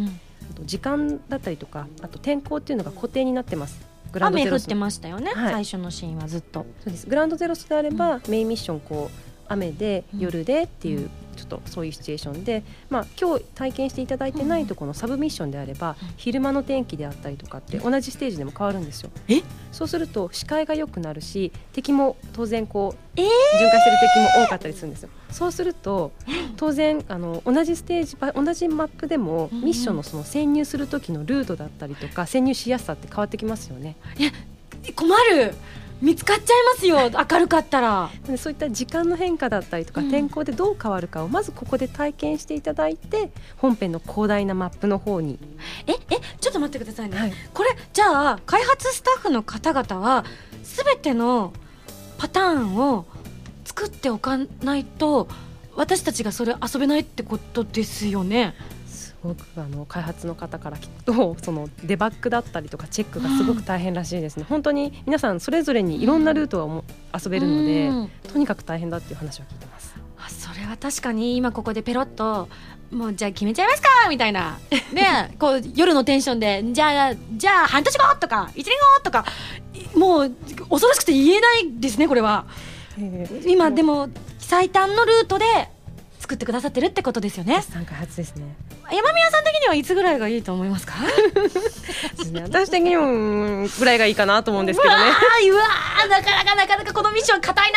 [0.66, 3.91] 時間だったりとかあと天候っていうのが固定になってます。
[4.12, 5.52] グランド雨降ってましたよね、はい。
[5.52, 6.66] 最初のシーンはずっと。
[6.84, 7.08] そうです。
[7.08, 10.20] グランドゼロスであれば、メインミッションこう雨でうん。
[10.20, 11.10] 夜でっていう、
[11.42, 16.08] ちょっとそういうシチュエーションで、まあ、今日体験していただいてないとこのサブミッションであれば、うん。
[16.18, 19.10] 昼間の天気であったりとかって同じステージでも変わるんですよ。
[19.28, 19.42] え？
[19.72, 23.26] そうすると視界が良くなるし敵も当然こう、えー！
[23.60, 25.10] 巡回してる敵も多かったりするんですよ。
[25.32, 26.12] そうすると
[26.58, 33.96] 当然あの同じステージば同じマップでもミッションのその潜入する時のルートだったりとか潜入しやすさって変わってきますよね。
[34.96, 35.54] 困る
[36.02, 36.98] 見つかっちゃいますよ
[37.32, 38.10] 明るかったら。
[38.26, 40.10] でそういった時間の変化だったりとか、うん。
[40.10, 45.38] 天候でどう変わるかをまずここで体験していただいて本編の広大なマップの方に、
[45.88, 45.98] ええ
[46.40, 47.34] ちょっと待ってくださいね、はい。
[47.54, 50.26] これじゃあ開発スタッフの方々は
[50.64, 51.54] 全ての
[52.18, 53.06] パターンを
[53.66, 55.28] 作っておかないと
[55.76, 58.54] 私たちがそれ遊べないってことですよね
[59.22, 68.12] すごくあの開発の方から聞くとそのデバッグだったりとかチェックがすごく大変らしいですね、本当に皆さんそれぞれにいろんなルートをも遊べるので、うん。
[68.24, 69.96] とにかく大変だっていう話を聞いてます。
[70.18, 72.50] あそれは確かに今ここでペロッと
[72.92, 74.58] もうじゃあ決めちゃいますかみたいな。
[74.92, 78.66] ねこう夜のテンションでじゃあじゃあ半年後とか1年
[78.98, 79.26] 後とか。
[79.74, 80.32] いもう
[80.70, 82.46] 恐ろしくて言えないですねこれは。
[83.46, 85.46] 今でも最短のルートで
[86.32, 87.62] 作ってくださってるってことですよね。
[87.62, 88.56] 参開発ですね。
[88.90, 90.94] 山宮さん的にはいつぐらいがいいと思いますか？
[92.44, 95.04] 私的にもうんぐらいがいいかなと思うんですけどね。
[95.04, 97.74] うわーうわーなかなかなかなかこのミッション硬い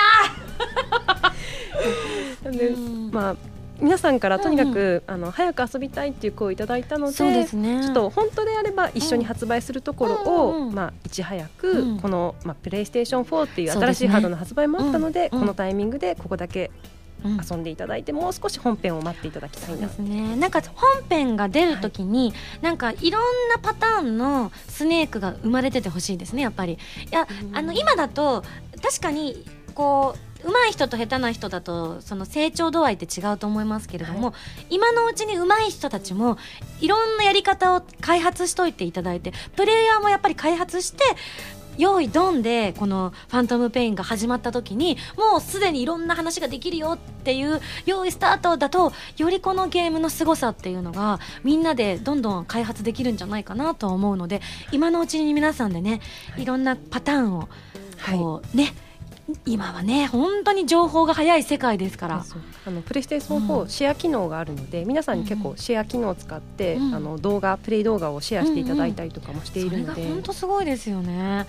[2.44, 3.10] な でうん。
[3.10, 3.36] まあ
[3.80, 7.82] 皆さんからとにかく、あの早く遊びたいっていう声をいただいたのでそうですね。
[7.82, 10.74] ちょっと本当であれば一緒に発売するところを、うんうんうん。
[10.76, 11.98] まあ、いち早く、うん。
[11.98, 15.40] この、まあ、プレイステーション4っていう新しいハードの発売もあったのでうんうん。
[15.40, 16.93] このタイミングでここだけうん
[17.24, 19.86] 遊んでいただいて、もう少し本編を待っていただきたいな。
[19.86, 20.36] ですね。
[20.36, 26.74] なんか本編が出るときに、なんかいろんなパターンのスネークが生まれててほしいですねやっぱり。
[26.74, 26.78] い
[27.10, 27.56] やうん。
[27.56, 28.44] あの今だと
[28.82, 34.34] 確かにこう上手い人と下手な人だとその成長度合いって違うと思いますけれども、
[34.68, 36.36] 今のうちに上手い人たちも
[36.80, 41.02] いろんなやり方を開発しといていただいてプレイヤーもやっぱり開発して
[41.78, 54.40] 用意ドンでこの「ファントムペイン」が始まった時にもうすでにいろんな話ができるよっていう用意スタートだとよりこのゲームの凄さっていうのがみんなでどんどん開発できるんじゃないかなと思うので
[54.72, 56.00] 今のうちに皆さんでね
[56.36, 57.48] いろんなパターンを
[58.10, 58.74] こうね
[59.46, 62.24] 今はね本当に情報が早い世界ですから。
[62.66, 63.68] あのプレイステーション4、うん。
[63.68, 66.94] シェア機能があるので皆さんに結構シェア機能を使って、うん。
[66.94, 71.46] あの動画プレイ動画をシェアしていただいたりとかもしているので、それが本当すごいですよね。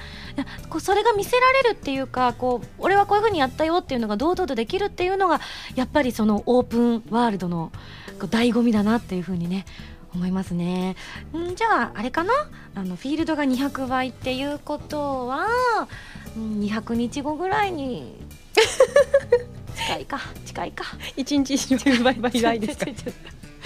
[0.69, 5.41] こうそれが見せられるっていうかこう俺はこういうふうにやったよっていうのが堂々とできるっていうのが
[5.75, 7.71] やっぱりそのオープンワールドの
[8.19, 9.65] 醍醐味だなっていうふうにね
[10.13, 10.95] 思いますね。
[11.35, 12.31] んじゃああれかな？
[12.73, 15.87] あのフィールドが200倍っていうことはうん
[16.37, 18.15] 200日後ぐらいに。
[19.75, 20.85] 近いか近いか。
[21.15, 22.85] 一日10倍倍ぐらいですか？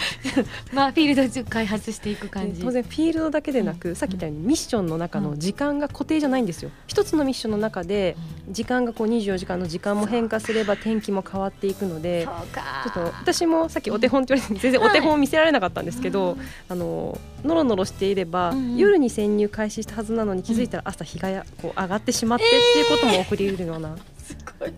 [0.73, 2.61] まあフィールド開発していく感じ。
[2.61, 6.71] 当然フィールドだけでなく、さっき言ったようにミッションの中の時間が固定じゃないんですよ。
[6.87, 8.15] 一つのミッションの中で
[8.49, 18.77] 時間がこう24時間の時間も変化すれば天気も変わっていくのでちょっと私もさっきお手本って言われて全然お手本を見せられなかったんですけど、あのノロノロしていれば、うんうん。
[18.77, 24.69] 夜に潜入開始したはずなのに気づいたら朝日がやこう上がってしまってっていうことも起こり得るような、 すごい。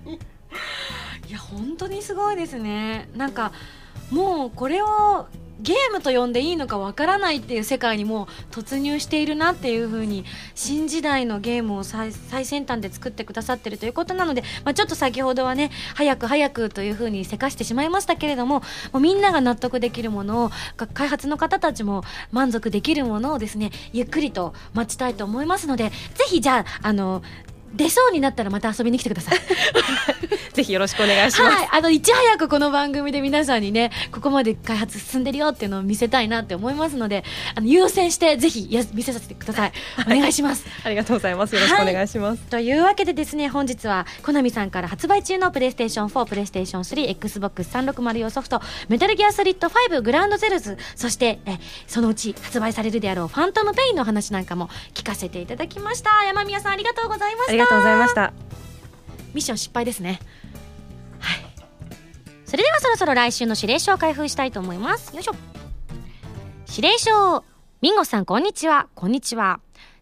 [1.28, 3.10] いや本当にすごいですね。
[3.16, 3.52] なんか
[4.12, 5.28] もうこれを
[5.62, 20.52] ゲームと呼んでいいのかわからないっていう世界にも突入しているなっていう風に新時代のゲームを最先端で作ってくださってるということなので、まあ、ちょっと先ほどはね早く早くという風にせかしてしまいましたけれどももうみんなが納得できるものを
[20.93, 27.21] 開発の方たちも満足できるものをですねゆっくりと待ちたいと思いますのでぜひじゃああの
[27.74, 29.40] 出そうになったらまた遊びに来てください。
[30.54, 31.56] ぜひよろしくお願いします。
[31.56, 37.24] はい、あのいち早くこの番組で皆さんにねここまで開発進んでるよっていうのを見せたいなって思いますので
[37.56, 39.72] あの優先してぜひや見せさせてください
[40.06, 41.56] お願いします ありがとうございます。
[41.56, 42.42] よろしくお願いします。
[42.44, 51.58] というわけでですね本日はコナミさんから発売中のプレイステーション4プレイステーション 3XBOX360 用ソフトメタルギアソリッド5グラウンドゼルズそしてえ
[51.88, 58.34] そのうち発売されるであろうファントムペインの話なんかも聞かせていただきました山宮さんありがとうございましたがとうございました。
[59.34, 60.19] ミッション失敗ですね。
[61.19, 61.39] はい。
[62.45, 65.13] それではそろそろ来週の指令書を開封したいと思います。
[65.15, 65.36] よいしょ。
[66.69, 67.43] 指令書
[67.82, 68.88] ミンゴさんこんにちは。
[68.95, 69.60] こんにちは。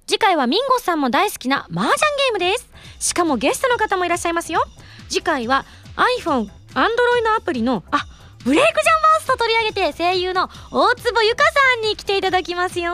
[0.07, 2.69] 次回はミンゴさんも大好きな麻雀ゲームです。
[2.99, 4.63] しかもゲストの方もいらっしゃいますよ。
[5.07, 5.65] 次回は
[6.19, 8.05] iPhone、Android のアプリのあ
[8.49, 12.93] ブレイクジャンバースト取り上げて声優の大坪由香さんに来ていただきますよ。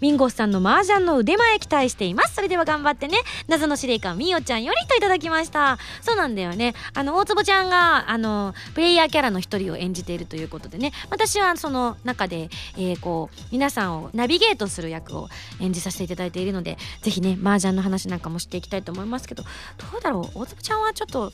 [0.00, 2.36] ミンゴスさんの麻雀の腕前期待しています。
[2.36, 3.18] それでは頑張ってね。
[3.46, 5.76] 謎の司令官みおちゃんよりといただきました。
[6.00, 6.72] そうなんだよね。
[6.94, 10.92] あの大坪ちゃんがあのプレイヤーキャラの一人を演じているということでね。
[11.10, 15.28] 私はその中で、えーこう皆さんをナビゲートする役を
[15.60, 20.38] 演じさせていただいているのでぜひね麻雀の話なんかもしていきたいと思いますけどどうだろう？
[20.38, 21.30] 大坪ちゃんはちょっと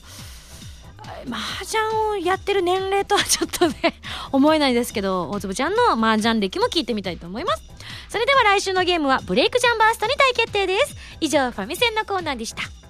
[1.27, 3.95] 麻雀をやってる年齢とはちょっとね
[4.31, 7.63] 思えないですけど大坪ちゃんの麻雀歴も聞いてみたいと思います。
[8.09, 10.95] それでは来週のゲームはブレイクジャンバーストに大決定です。
[11.21, 12.80] 以上ファミセンのコーナーでした。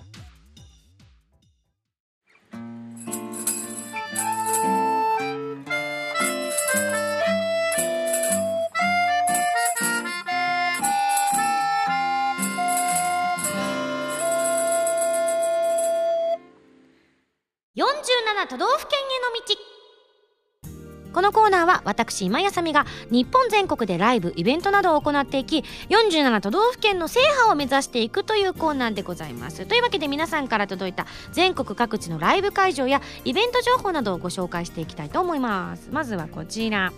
[18.50, 21.14] 都道府県への道。
[21.14, 29.68] このコーナーは私今やさみが日本全国でライブイベントなどを行っていき47都道府県の制覇を目指していくというコーナーでございます。
[29.68, 35.90] というわけで皆さんから届いた全国各地のライブ会場やイベント情報などをご紹介していきたいと思います。
[35.92, 36.92] まずはこちら。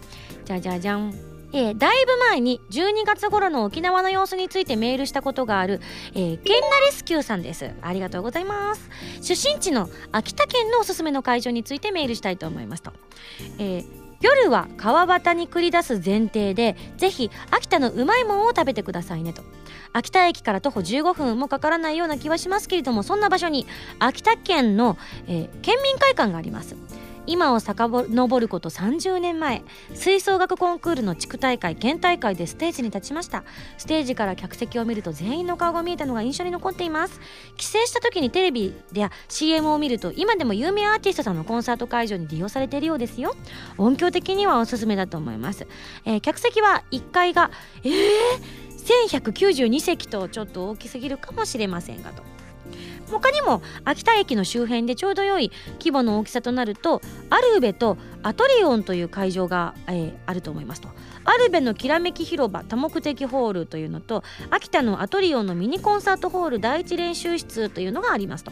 [0.45, 1.32] じゃじゃじゃん。
[1.53, 5.79] えー、だいぶ前に12月頃の沖縄の様子についてメールしたことがある、
[6.13, 7.71] えー、ケンナレスキューさんです。
[7.81, 8.89] ありがとうございます。
[9.21, 12.91] 出身地の秋田県のおすすめの会場についてメールしたいと思いますと、
[13.59, 19.43] えー夜は川端に繰り出す前提でぜひ秋田のうまいもんを食べてくださいねと。
[19.91, 23.67] 秋田駅から徒歩15分もかからないような気はしますけれどもそんな場所に
[23.99, 24.97] 秋田県の、
[25.27, 26.77] えー、県民会館があります。
[27.25, 29.63] 今を遡ること30年前
[29.93, 33.43] 吹奏楽コンクールの地区大会県大会でステージに立ちました。
[33.77, 37.19] ステージから客席を見ると全員の顔が見えたのが印象に残っています。
[37.57, 43.35] 帰省した時にテレビや CM を見ると今でも有名アーティストさんのコンサート会場に利用されているようですよ。
[43.77, 45.67] 音響的にはおすすめだと思います、
[46.05, 47.51] えー、客席は1階が
[47.83, 52.23] えー、1192席とちょっと大きすぎるかもしれませんがと。
[53.13, 60.89] 他にも秋田駅の周辺でちょうど良い規模の大きさとなるとアルベとアトリオンという会場が、えー、あると思いますと。
[61.25, 68.51] アルベのきらめき広場多目的ホールというのと秋田のアトリオンのミニコンサートホール第一練習室というのがありますと。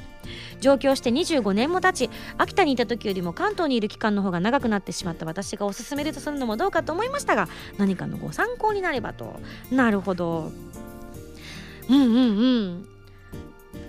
[0.62, 9.40] 上京して25年も経ち秋田にいた時よりも関東にいる期間の方が長くなってしまった私がおすすめるとするのもどうかと思いましたが何かのご参考になればと。
[9.72, 10.52] なるほど。
[11.90, 12.20] うんうんう
[12.78, 12.91] ん。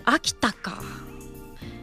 [0.04, 0.82] 秋田か。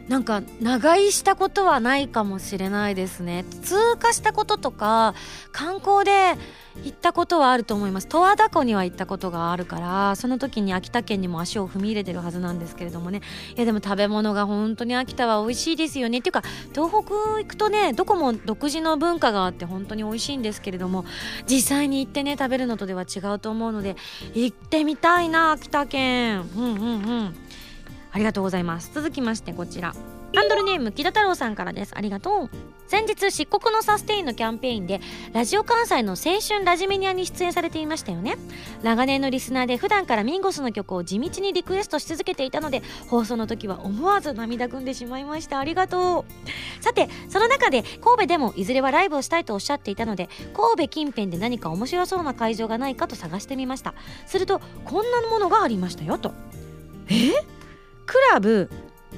[0.08, 3.44] なんか長居したことはないかもしれないですね。
[3.62, 5.14] 通過したこととか
[5.52, 6.36] 観光で
[6.82, 8.08] 行ったことはあると思います。
[8.08, 13.20] 十和田湖には行ったことがあるからその時に秋田県にも足を踏み入れてるはずなんですけれどもね。
[13.56, 16.18] いやでも食べ物が本当に秋田は美味しいですよね。
[16.18, 16.42] っていうか
[16.74, 21.04] 東北行くとねどこも独自の文化があって本当に美味しいんですけれども
[21.48, 23.94] 実際に行ってね食べるのとでは違うと思うので
[24.34, 26.50] 行ってみたいな秋田県。
[26.56, 26.86] うんうんう
[27.26, 27.36] ん。
[28.12, 28.90] ありがとうございます。
[28.94, 29.94] 続きましてこちら。
[30.32, 31.92] ハンドルネーム木田太郎さんからです。
[31.96, 32.50] ありがとう。
[32.86, 35.00] 先日漆黒のサステインのキャンペーンで
[35.32, 38.36] ラジオ関西の青春ラジメニアに出演されていましたよね。
[38.82, 45.58] 長年のリスナーで普段からミンゴスの曲を地道にリクエストし続けていたので放送の時は思わず涙ぐんでしまいました。
[45.58, 46.82] ありがとう。
[46.82, 53.94] さてその中で神戸でもいずれはライブをしたいとおっしゃっていたので神戸近辺で何か面白そうな会場がないかと探してみました。
[54.26, 56.32] するとこんなものがありましたよと。
[57.08, 57.59] え？
[58.10, 58.68] クラブ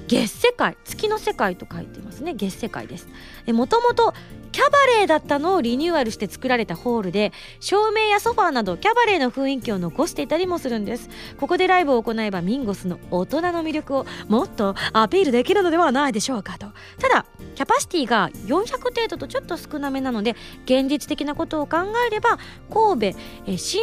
[0.07, 2.35] 月世界月の世界と書いてますね。
[2.35, 3.09] 月世界です。
[3.47, 4.13] もともと
[4.53, 11.09] キャバレーだったのをリニューアルして作られたホールで照明やソファーなどキャバレーの雰囲気を残していたりもするんです。
[11.39, 16.67] ここでライブを行えばミンゴスの大人の魅力をもっとアピールできるのではないでしょうかと。
[16.99, 22.39] ただキャパシティが400程度とちょっと少なめなので現実的なことを考えれば
[22.71, 23.83] 神戸え新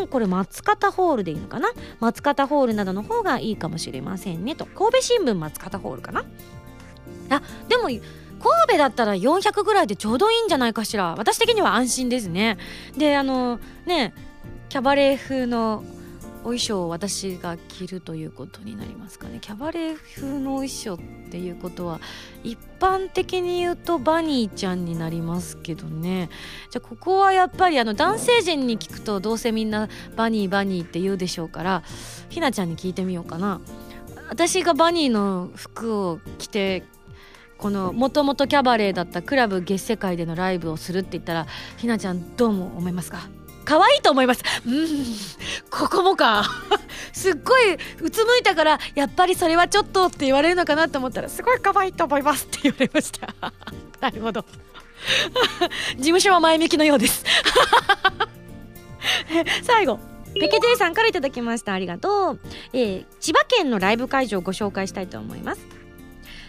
[0.00, 1.70] 聞これ松方ホールでいいのかな？
[2.00, 4.66] 松方ホールなどの方がいいかもしれませんねと。
[4.66, 6.24] 神戸新聞松方ホールかな？
[7.28, 7.88] あでも
[8.66, 11.14] 神戸だったら400ぐらいでちょうどいいんじゃないかしら。
[11.16, 12.58] 私的には安心ですね。
[12.96, 14.14] であのね
[14.68, 15.84] キャバレー風の
[16.40, 19.38] お衣装を私が着るということになりますかね。
[19.40, 22.00] キャバレー風のお衣装っていうことは
[22.44, 26.30] 一般的に言うとバニーちゃんになりますけどね。
[26.70, 31.82] じゃあここはやっぱりあの男性陣に聞くとどうせみんなバニーバニーって言うでしょうから
[32.28, 33.60] ひなちゃんに聞いてみようかな。
[34.28, 36.84] 私がバニーの服を着て
[37.58, 41.46] このもともとキャバレーだったクラブ月世界でのライブをするって言ったら
[41.78, 43.28] ひなちゃんどうも思いますか？
[43.64, 44.42] 可愛いと思います。
[44.64, 45.04] うん。
[45.70, 46.44] ここもか。
[47.12, 53.34] すっごいうつむいたからやっぱりそれはちょっとって言われるのかなと思ったらすごい可愛いと思いますって言われました。
[54.00, 54.44] なるほど。
[55.96, 57.24] 事務所は前向きのようです。
[59.62, 59.98] 最後。
[60.38, 61.72] ペケ J さんから頂きました。
[61.72, 62.40] ありがとう、
[62.74, 65.75] えー、千葉県のライブ会場をご紹介したいと思います。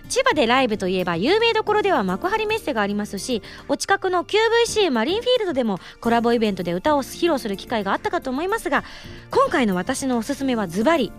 [0.09, 8.83] 千葉でライブといえば有名どころでは幕張メッセがありますしお近くの QVC マリンフィールドでもコラボイベントで歌を披露する機会があったかと思いますが
[9.31, 11.11] 今回の私のおすすめはズバリ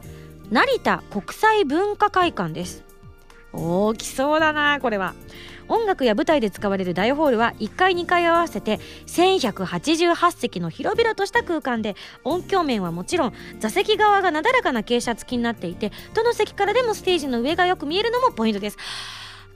[0.51, 2.83] 成田国際文化会館です。
[3.53, 5.15] 大きそうだなこれは。
[5.69, 18.79] 音楽や舞台で使われる大ホールは1階2階合わせて1188席の広々とした空間で音響面はもちろん座席側がなだらかな傾斜付きになっていてどの席からでもステージの上がよく見えるのもポイントです。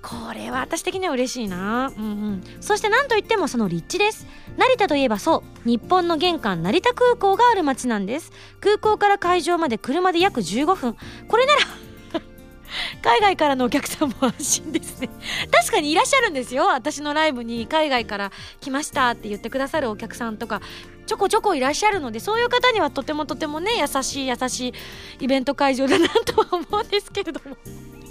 [0.02, 4.26] これは私的には嬉しいな、うんうん、そして何といってもその立地です。
[4.58, 5.68] 成田といえばそう。
[5.68, 8.32] 日本の玄関成田空港がある街なんです。
[8.60, 10.96] 空港から会場まで車で約15分。
[11.28, 11.60] これなら
[13.02, 15.08] 海外からのお客さんも安心ですね。
[15.50, 16.66] 確かにいらっしゃるんですよ。
[16.66, 20.60] 私のライブに海外から来ましたって言ってくださるお客さんとか
[21.06, 24.74] ちょこちょこいらっしゃるのでそういう方にはとてもとてもね優しい優しい
[25.20, 27.56] イベント会場だなとは思うんですけれども。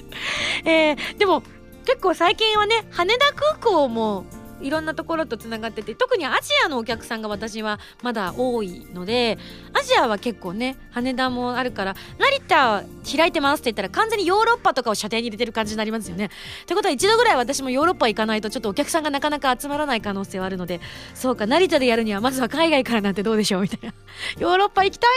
[0.65, 1.41] えー、でも
[1.85, 4.25] 結構最近はね羽田空港も
[4.61, 9.37] いろんなところとつながってて特にアジアのお客さんが私はまだ多いので
[9.73, 12.83] アジアは結構ね羽田もあるから成田
[13.17, 16.25] 開いてますって言ったら完全にヨーロッパとかを射程に入れてる感じになりますよね。
[16.25, 16.29] っ
[16.65, 20.79] てことは一度ぐらい私もヨーロッパ行かないとちょっとお客さんがなかなか集まらない可能性はあるので。
[21.13, 23.93] そうか成田でやるにはまずは海外からなんてどうでしょうみたいな。
[24.39, 25.09] ヨーロッパ行きたい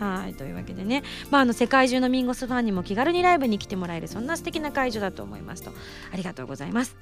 [0.00, 5.72] なはいというわけでね、まあ、あの世界中のミンゴスファンにも気軽にライブに来てもらえるそんな素敵な会場だと思いますと。
[6.12, 6.96] ありがとうございます。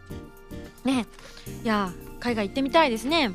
[0.85, 1.07] ね。
[1.65, 3.33] いや海外行ってみたいですね。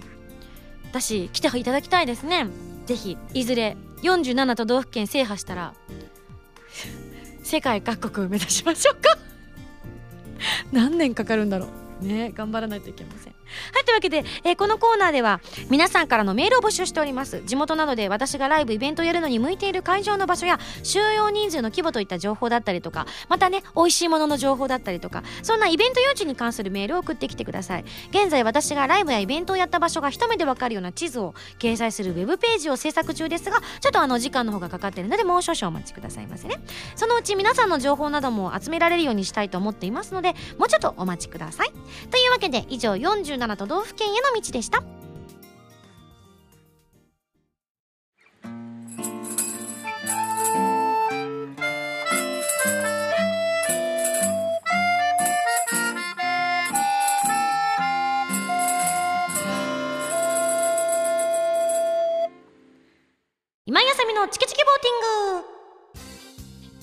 [0.92, 2.48] だし来ていただきたいですね。
[2.86, 5.74] ぜひいずれ47都道府県制覇したら
[7.44, 9.18] 世界各国目指しましょうか。
[10.72, 11.68] 何年かかるんだろ
[12.02, 12.06] う。
[12.06, 13.37] ね頑張らないといけません。
[13.74, 17.42] はいというわけで、えー、このコーナーでは皆さんからのメールを募集しております。
[17.46, 27.86] 地元などで私がライブイベントをやるのに向いている会場の場所や収容人数の規模といった情報だったりとかまたね美味しいものの情報だったりとかそんなイベント誘致に関するメールを送ってきてください。
[28.10, 36.56] 現在私がライブやイベントをやった場所が一目でわかるような地図を掲載するウェブページを制作中ですがちょっとあの時間の方がかかっているのでもう少々お待ちくださいませね。
[36.96, 41.72] そのうち皆さんの情報なども集められるようにしたいと思っていますのでもうちょっとお待ちください。
[42.12, 44.82] というわけで以上47都道府県への道でした
[63.70, 65.57] 今井あさみのチキチキボーティング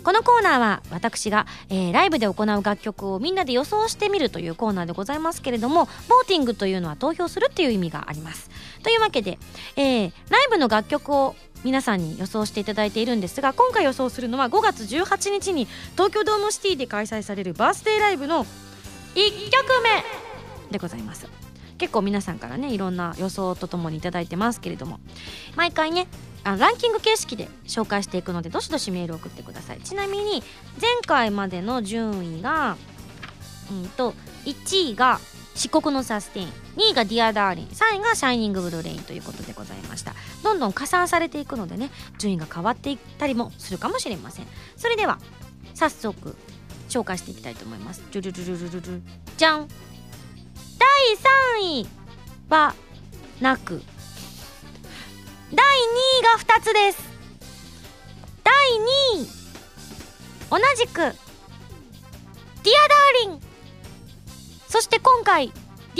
[0.05, 8.51] このコーナーは私が、えー、ライブで行う楽曲をみんなで予想してみるというコーナーでございますけれどもボーティングというのは投票するっていう意味があります。
[8.83, 9.39] というわけで、
[9.77, 11.35] えー、ライブの楽曲を
[11.65, 18.45] 皆さんに予想していただいているんですが今回予想するのは5月18日に東京ドームシティで開催されるバースデーライブの
[19.15, 19.65] 1曲
[20.69, 21.44] 目でございます。
[21.79, 25.01] 結構皆さんからねいろんな予想とともに頂いてますけれども
[25.57, 26.07] 毎回ね
[26.45, 29.81] あランキング形式で紹介していくのでどしどしメール送ってください。
[29.81, 30.43] ちなみに
[30.81, 32.77] 前回までの順位が
[33.71, 34.15] うんと
[34.45, 35.21] 1位が
[35.55, 40.15] 漆黒のサステイン2位が Dear Darling 3位がシャイニングブルーレインということでございました。
[40.43, 44.47] どんどん加算されていくのでね順位が変わっていったりもするかもしれません。
[44.77, 45.19] それでは
[45.75, 46.37] 早速
[46.89, 48.03] 紹介していきたいと思います。
[48.11, 49.69] じゃん。
[50.79, 50.89] 第
[51.67, 51.87] 3位
[52.49, 52.75] は
[53.41, 53.83] なく。
[55.53, 55.81] 第2
[56.21, 56.99] 位が2つです。
[58.43, 58.55] 第
[59.19, 59.45] 2位
[60.51, 63.41] 同じく Dear Darling。
[64.69, 65.53] そして今回 Dear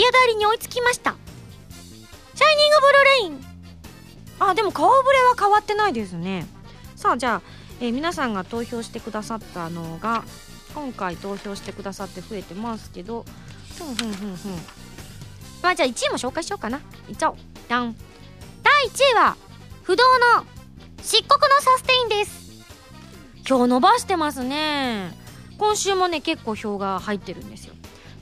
[0.03, 1.15] Darling に追いつきました。
[2.35, 3.45] シャイニングブルーレイン。
[4.41, 6.47] あでも顔ぶれは変わってないですね。
[6.97, 7.43] さあじゃあ、
[7.81, 10.25] え、皆さんが投票してくださったのが
[10.75, 13.25] 今回投票してくださって増えてますけど
[13.79, 14.53] ふんふんふんふん。
[15.63, 16.81] まあじゃあ1位も紹介しようかな。
[17.09, 17.37] いっちゃおう。
[17.69, 17.97] ダン。
[18.63, 19.37] 第1位は
[19.83, 20.05] 不動
[20.37, 20.45] の
[21.03, 22.45] 漆黒のサステインです。
[23.47, 25.13] 票伸ばしてますね。
[25.59, 27.75] 今週もね結構票が入ってるんですよ。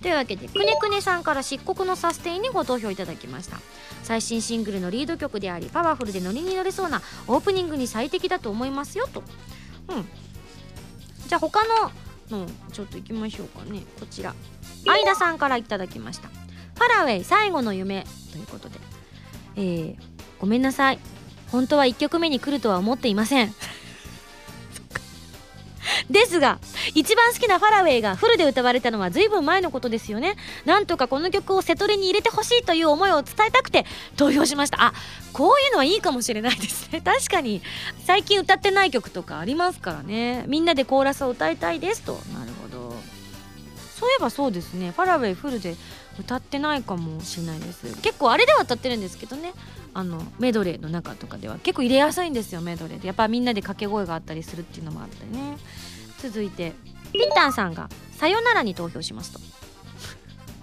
[0.03, 3.61] というわけでくねくねさんから漆黒のサステインにご投票いただきました。
[4.03, 9.23] 最新シングルのリード曲でありパワフルでノリに乗れそうなオープニングに最適だと思いますよと。
[9.89, 10.09] うん。
[11.29, 11.61] じゃあ他
[12.31, 13.85] ののちょっといきましょうかね。
[14.01, 14.35] こちら。
[14.85, 16.29] 相田さんからいただきました。
[16.29, 18.05] ファラウェイ最後の夢。
[18.33, 18.79] ということで。
[19.57, 19.97] えー、
[20.41, 20.99] ごめんなさい。
[21.51, 23.55] 本当は1曲目に来るとは思っていません。
[26.11, 26.59] ですが
[26.95, 30.37] 一番好きなファラウェイがフルで歌われたのは随分前のことですよね。
[30.65, 33.85] なんとかこの曲をセトリに入れてほしいという思いを伝えたくて
[34.17, 34.83] 投票しました。
[34.83, 34.95] あ
[35.33, 37.01] こういうのはいいかもしれないですね。
[37.05, 37.63] 確かに。
[38.07, 40.45] 最近歌ってない曲とかありますからね。
[40.47, 42.03] みんなでコーラスを歌いたいです。
[42.03, 42.13] と。
[42.35, 42.72] なるほど。
[44.03, 44.91] そういえばそうですね。
[44.91, 45.77] ファラウェイフルで
[46.19, 47.87] 歌ってないかもしれないです。
[48.03, 49.53] 結構あれでは歌ってるんですけどね。
[49.95, 53.07] あのメドレーの中とかでは結構入れやすいんですよメドレーで。
[53.07, 55.57] やっぱみんなで掛け声があったりするっていうのもあってね。
[56.21, 56.73] 続いて
[57.13, 57.89] ピッタンさんが
[58.19, 59.39] 「さよなら」に投票しますと。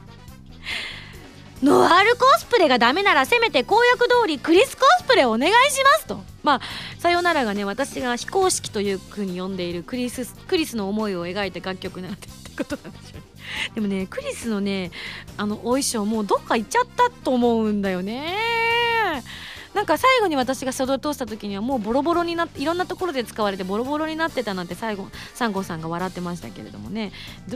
[1.63, 6.21] ノワールコスプレがダメならせめて公約通りクリスコスプレお願いしますと。
[6.43, 6.61] まあ
[6.99, 13.23] 「さよなら」がね私が非公式というふうに呼んでいるクリスクリスの思いを描いた楽曲なんててことなんでしょうね。
[13.75, 14.91] でもねクリスのね
[15.37, 18.35] あのお衣装もうどっか行っちゃったと思うんだよね。
[19.73, 27.11] なんか最後に私が袖を通した時にはもうボロボロになっていろんなところで使われてボロボロになってたなんて最後サンゴさんが笑ってましたけれどもね。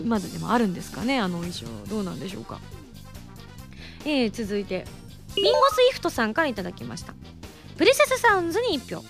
[0.05, 1.65] まだでもあるんですかねあの衣装。
[1.89, 2.59] どうなんでしょうか。
[4.05, 4.85] えー、続いて。
[5.35, 7.13] ミンゴスイフトさんから頂きました。
[7.77, 9.03] Precious Sounds に1票。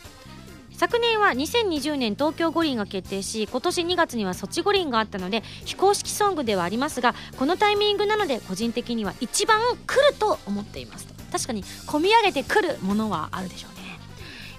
[0.83, 13.69] 昨年は2020年東京五輪が決定し今年2月にはソチ五輪があったので非公式ソングではありますがこのタイミングなので個人的には一番来ると思っています確かに込み上げてくるものはあるでしょ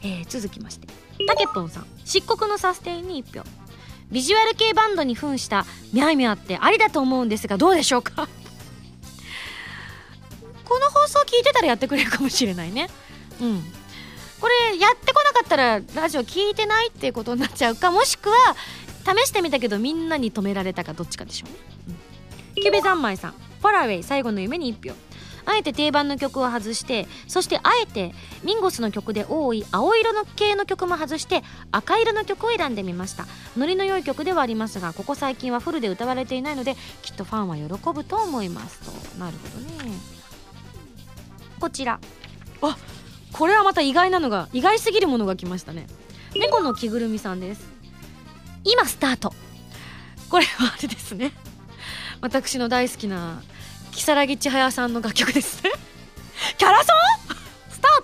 [0.02, 0.86] うね、えー、続きまして。
[1.26, 1.86] たけぽんさん。
[2.06, 3.44] 漆黒のサステインに1票。
[4.10, 8.28] ビジュアル系バンドに扮したミャイミャってありだと思うんですがどうでしょうか？
[10.64, 12.88] この放送聞いてたらやってくれるかもしれないね。
[13.42, 13.83] うん。
[14.40, 18.36] これやってこなかったらラジオ聞いてないっていうことになっちゃうかもしくは
[19.04, 21.96] 試してみたけどみんなに止められたかどっちかでしょうね、
[22.56, 24.96] うん、キュベ三昧さん「ファラウェイ最後の夢に1票」
[25.46, 33.26] あえて定番の曲を外してそしてあえてミンゴスの曲で多い青色の系の曲も外して赤色の曲を選んでみました。
[33.56, 38.80] ノリの良い曲ではありますがここ最近はフルで歌われていないのできっとファンは喜ぶと思います。
[38.80, 39.18] と。
[39.18, 39.92] なるほどね。
[41.60, 42.00] こちら。
[42.62, 42.76] あ
[43.34, 45.88] これはまた意外なのが意外すぎるものが来ましたね。
[46.36, 47.66] 猫の着ぐるみさんです。
[48.62, 49.34] 今スタート。
[50.30, 51.32] これはあれですね。
[52.20, 53.42] 私の大好きな
[53.90, 55.64] 如月千早さんの楽曲です。
[55.64, 55.72] ね
[56.58, 57.13] キャラソン？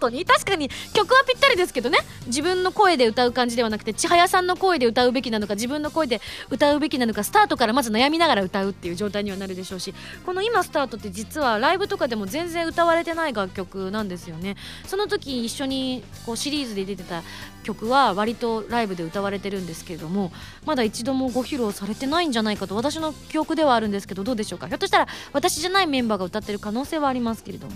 [0.01, 0.25] スタートに。
[0.25, 1.99] 確かに曲はぴったりですけどね。
[2.27, 9.95] 自分の声で歌う感じではなくて千早さんの声で歌うべきなのか自分の声で歌うべきなのかスタートからまず悩みながら歌うっていう状態にはなるでしょうし
[10.25, 14.57] この「今スタート」って実はライブとかでも全然歌われてない楽曲なんですよね。
[14.87, 17.23] その時一緒にこうシリーズで出てた
[17.65, 20.33] 曲は割とライブで歌われてるんですけれども
[20.65, 24.69] まだ一度もご披露されてないんじゃないかと私の記憶ではあるんですけどどうでしょうか？
[24.69, 27.73] ひょっとしたら私じゃないメンバーが歌ってる可能性はありますけれども、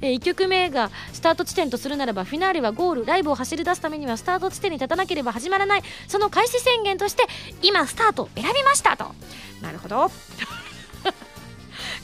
[0.00, 5.82] えー、1曲目がスタート地点とするならばフィナーレはゴールライブを走り出すためにはスタート地点に立たなければ始まらない。
[6.08, 7.24] その開始宣言として
[7.62, 9.14] 今スタート選びましたと。
[9.62, 10.10] なるほど。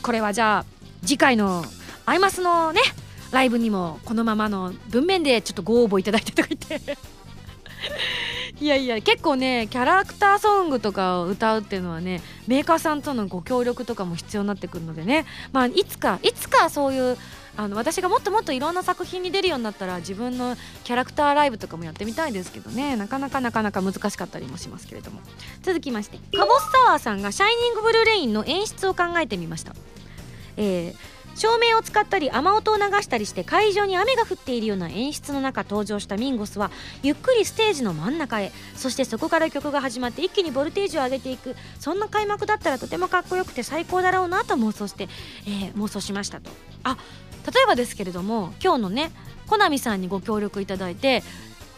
[0.02, 0.64] これはじゃあ
[1.02, 1.64] 次回の
[2.06, 2.80] アイマスのね
[3.30, 6.98] ライブにもこのままの文面でちょっとご応募いただいてとか言って。
[8.60, 15.24] いやいや結構ねキャラクターソングとかを歌うっていうのはねメーカーさんとのご協力とかも必要になってくるのでね。
[15.52, 17.16] まあいつかいつかそういう
[17.56, 22.96] あの私がもっともっといろんな作品に出るようになったら自分のキャラクターライブとかもやってみたいですけどね。
[22.96, 25.20] なかなかなかなか難しかったりもしますけれども。
[25.62, 29.74] 続きましてカボスタワーさんが「シャイニングブルーレイン」の演出を考えてみました。
[30.56, 36.70] えー照明を使ったり雨音を流したりして会場に雨が降っているような演出の中登場したミンゴスは
[37.02, 38.52] ゆっくりステージの真ん中へ。
[38.76, 41.56] そしてそこから曲が始まって一気にボルテージを上げていく。
[41.80, 45.08] そんな開幕だったらとてもかっこよくて最高だろうなと妄想して、
[45.46, 46.50] えー、妄想しましたと。
[46.84, 46.98] あ
[47.46, 49.12] 例えばですけれども今日のね
[49.46, 51.22] コナミさんにご協力いただいて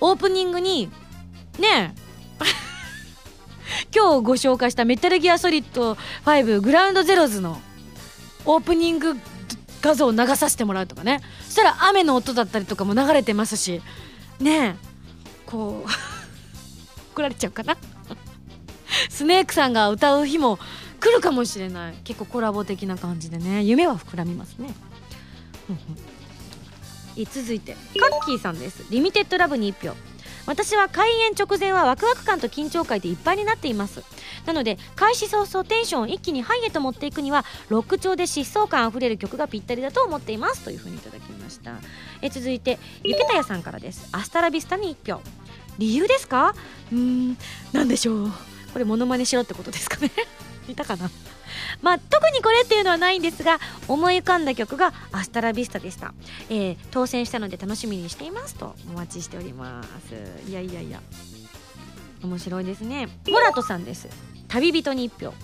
[0.01, 0.91] オープニングに
[1.59, 1.95] ね
[3.95, 7.61] 今日ご紹介したメタルギアソリッド5グラウンドゼロズの
[8.45, 9.17] オープニング
[9.81, 11.21] 画像を流させてもらうとかね。
[11.45, 13.83] そしたら雨の音だったりとかも流れてますし
[14.41, 14.75] ねえ
[15.45, 15.91] こう
[17.13, 17.77] 怒られちゃうかな。
[19.11, 20.59] スネークさんが歌う日も
[21.01, 21.95] 来るかもしれない。
[22.05, 23.63] 結構コラボ的な感じでね。
[23.63, 24.75] 夢は膨らみますね。
[27.33, 28.85] 続いてカッキーさんです。
[28.91, 29.97] リミテッドラブに1票。
[30.47, 34.03] 私は開演直前はワクワク感と緊張感でいっぱいになっています。
[34.45, 40.61] なので開始早々テンションを一気にハイへと持っていくにはロック調で疾走感あふれる曲がぴったりだと思っています。
[40.61, 41.77] というふうにいただきました。
[42.21, 44.07] え続いてゆけたやさんからです。
[44.13, 45.23] アスタラビスタに1票。
[45.79, 46.55] 理由ですか？
[46.93, 47.39] うーん
[47.73, 48.33] 何でしょう。
[48.75, 50.11] これモノマネしろってことですかね。
[50.69, 51.11] いたかな？
[51.83, 56.15] まあ、特にこれっていうのはないんですが思い浮かんだ曲が「アスタラビスタ」でした、
[56.49, 60.49] えー、当選したので楽しみにしていますとお待ちしております。
[60.49, 61.01] いやいやいや。
[62.23, 63.09] 面白いですね。
[63.29, 64.09] モラトさんです。
[64.49, 65.35] 旅人に1票。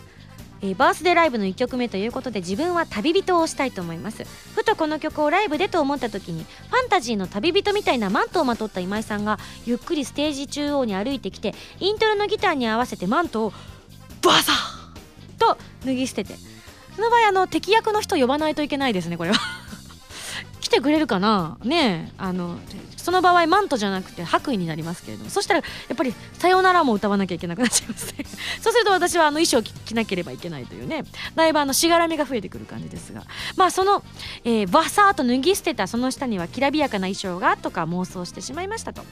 [0.63, 4.25] えー、バースデーライブの1曲目ということで自分は旅人をしたいと思います。
[4.55, 13.53] ふとこの曲をライブでと思った時にファンタジーの旅人みたいなマントをまとった今井さんがゆっくりステージ中央に歩いてきてイントロのギターに合わせてマントを
[14.23, 14.80] バサー
[15.41, 16.37] と脱ぎ捨てて。
[16.95, 19.37] その場合あの敵役の人呼ばないといけないですねこれは。
[20.61, 21.59] 来てくれるかな？
[21.65, 22.59] ねえあの
[23.01, 25.31] その場合マントじゃなくて白衣になりますけれども。
[25.31, 28.25] そしたらやっぱり「さよなら」も歌わなきゃいけなくなっちゃいますね
[28.61, 31.05] そうすると私はあの衣装を着なければいけないというね。
[31.35, 33.25] だいぶあのしがらみが増えてくる感じですが。
[33.57, 34.03] まあその、
[34.45, 39.03] えー、バサーと脱ぎ捨てたその下にはきらびやかな衣装がとか妄想してしまいましたと。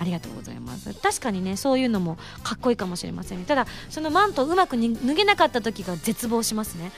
[0.00, 0.92] ありがとうございます。
[0.94, 3.44] 確かにねそういうのもかっこいいかもしれませんね。
[3.46, 6.92] ただそのマントをうまく脱げなかった時が絶望しますね。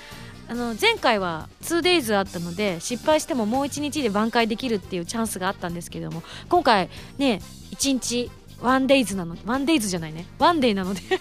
[0.47, 7.41] あの前回は 2days あったので失敗してももう1日で挽回できるっていうチャンスがあったんですけれども今回ね
[7.73, 8.31] 1日
[8.61, 10.27] 1days なの 1days じゃないね。
[10.39, 11.01] 1day なので。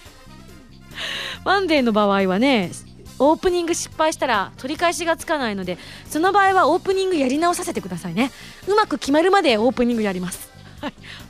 [1.44, 2.70] 1day の場合はね
[3.18, 8.30] オープニング失敗したら取り返しがつかないのでその場合はオープニングやり直させてくださいね。
[8.66, 10.50] うまく決まるまでオープニングやります。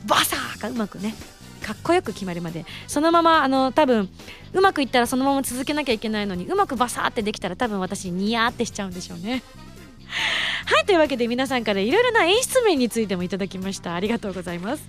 [0.05, 1.15] バサーがうまくね。
[1.61, 2.65] かっこよく決まるまで。
[2.87, 4.09] そのままあの多分
[4.53, 9.43] うまくいったらそのまま続けなきゃいけないのにうまくバサーってできたら多分私ニヤーってしちゃうんでしょうね。
[10.65, 13.93] はいというわけで皆さんからいろいろな演出面についてもいただきました。
[13.95, 14.83] ありがとうございます。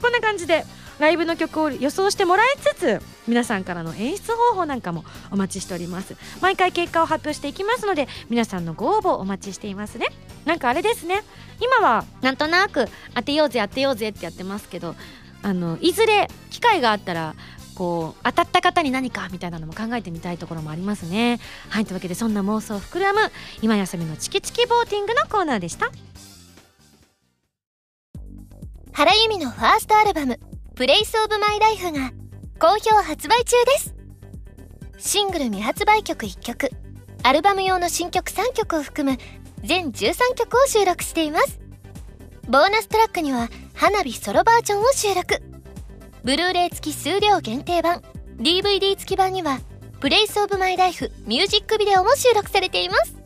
[0.00, 0.64] こんな感じで
[0.98, 6.16] ライブの曲を予想してもらいつつ皆さんからの演出方法なんかもお待ちしております。
[6.40, 10.08] 毎回結果を発表していきますので皆さんのご応募お待ちしていますね。
[10.44, 11.22] なんかあれですね。
[11.60, 14.96] 今はなんとなく当てようぜ当てようぜってやってますけど
[15.42, 17.34] あのいずれ機会があったら
[17.74, 21.40] こう当たった方に何かみたいなのも考えてみたいところもありますね。
[21.68, 23.20] はいというわけでそんな妄想膨らむ
[23.62, 25.90] 今休みのチキチキボーティングのコーナーでした。
[28.92, 30.38] 原由美のファーストアルバム
[30.76, 32.12] 「Place of my life」が
[32.58, 33.94] 好評発売中です。
[34.98, 36.70] シングル未発売曲1曲
[37.24, 39.18] アルバム用の新曲3曲を含む
[39.64, 41.60] 全13曲を収録しています。
[42.48, 45.51] ボーナストラックには花火ソロバージョンを収録。
[46.24, 48.00] ブルーレイ付き数量限定版。
[48.38, 49.60] DVD 付き版には
[50.00, 53.16] Place of my life ミュージックビデオも収録されています。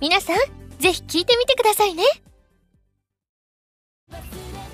[0.00, 0.36] 皆さん
[0.78, 2.02] ぜひ聴いてみてくださいね。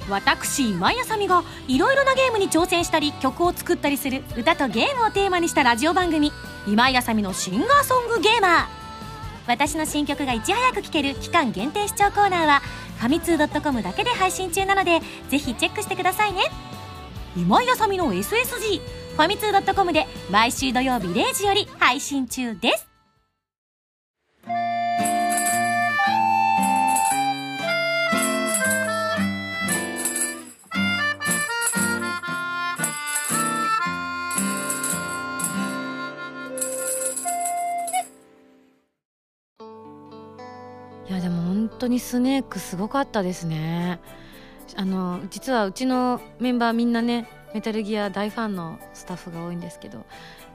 [0.08, 6.32] 私今井あさみがいろいろなゲームに挑戦したり曲を作ったりする歌とゲームをテーマにしたラジオ番組
[6.66, 8.66] 「今井あさみのシンガーソングゲーマー」
[9.46, 12.60] 私の新曲がいち早く聴ける期間限定視聴コーナーは
[12.98, 16.42] ファミツー .com だけで配信中なのでぜひチェックしてくださいね。
[17.36, 22.88] 今井あさみの SSG ファミツー .com で毎週土曜日0時より配信中です。
[41.08, 44.00] いやでも本当にスネークすごかったですね。
[44.76, 50.06] あの実はうちのメンバーみんなねメタルギア大ファンのスタッフが多いんですけど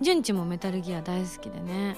[0.02, 1.98] 純ちもメタルギア大好きでね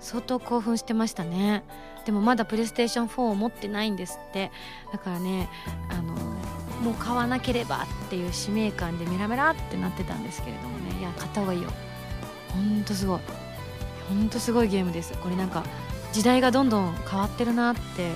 [0.00, 1.64] 相当興奮してましたね。
[2.04, 4.52] でもまだプレイステーション4を持ってないんですって。
[4.92, 5.48] だからね
[5.90, 6.12] あの
[6.82, 11.00] もう買わなければっていう使命感でメラメラってなってたんですけれどもね。
[11.00, 11.70] いや買った方がいいよ。
[12.52, 13.20] ほんとすごい。
[14.08, 15.14] ほんとすごいゲームです。
[15.14, 15.64] これなんか
[16.12, 18.12] 時代がどんどん変わってるなって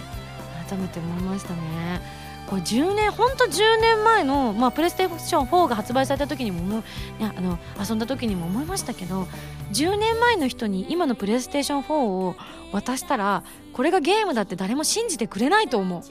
[0.68, 2.20] 改めて思いましたね。
[2.51, 6.83] これ10年本当10年前の、まあ、プレイステーション4が発売された時にも思う
[7.21, 9.29] いやあの遊んだ時にも思いましたけど
[9.73, 12.35] 10年前の人に今のプレイステーション4を
[12.73, 16.03] 渡したらこれがゲームだって誰も信じてくれないと思う。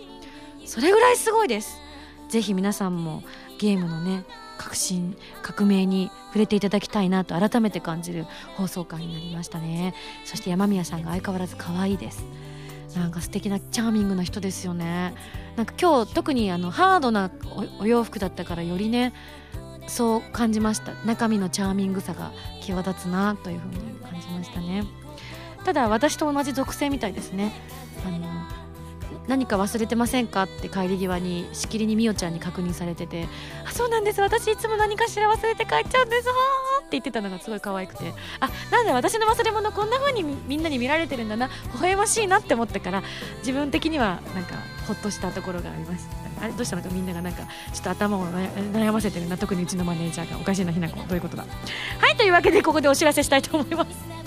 [0.66, 1.78] それぐらいすごいです。
[2.30, 3.22] ぜひ皆さんも
[3.58, 4.24] ゲームのね
[4.58, 8.26] 革新革命に触れていただきたいなと改めて感じる
[8.56, 9.94] 放送回になりましたね。
[10.24, 12.24] そして山宮さんが相変わらず可愛いです。
[12.96, 15.14] なんか素敵なチャーミングな人ですよね。
[15.56, 17.30] なんか今日特にあのハードな
[17.80, 19.14] おお洋服だったからよりね
[19.88, 20.94] そう感じました。
[21.06, 22.32] 中身のチャーミングさが
[22.62, 24.86] 際立つなというふうに感じましたね。
[25.66, 27.54] ただ私と同じ属性みたいですね。
[28.06, 28.28] あの
[29.28, 33.28] 何か忘れてませんかって帰り際にしきりにみおちゃんに確認されてて
[33.68, 34.22] 「あそうなんです。
[34.22, 36.28] 私いつも何かしら忘れて帰っちゃうんです。
[36.28, 36.38] はー」
[36.90, 38.14] って言ってたのがすごい可愛くて。
[38.40, 41.48] あなんで私の忘れ物こんな風にみんなに見られてるんだな。
[41.48, 43.04] 微笑ましいなって思ったから
[43.40, 44.56] 自分的にはなんか
[44.88, 46.10] ほっとしたところがあります。
[46.42, 49.38] あれどうしたのかみんながなんかちょっと頭を悩ませてるな。
[49.38, 51.46] 特にうちのマネージャーがおかしいなひなこどういうことだ。
[52.00, 54.18] はいというわけでここでお知らせしたいと思います。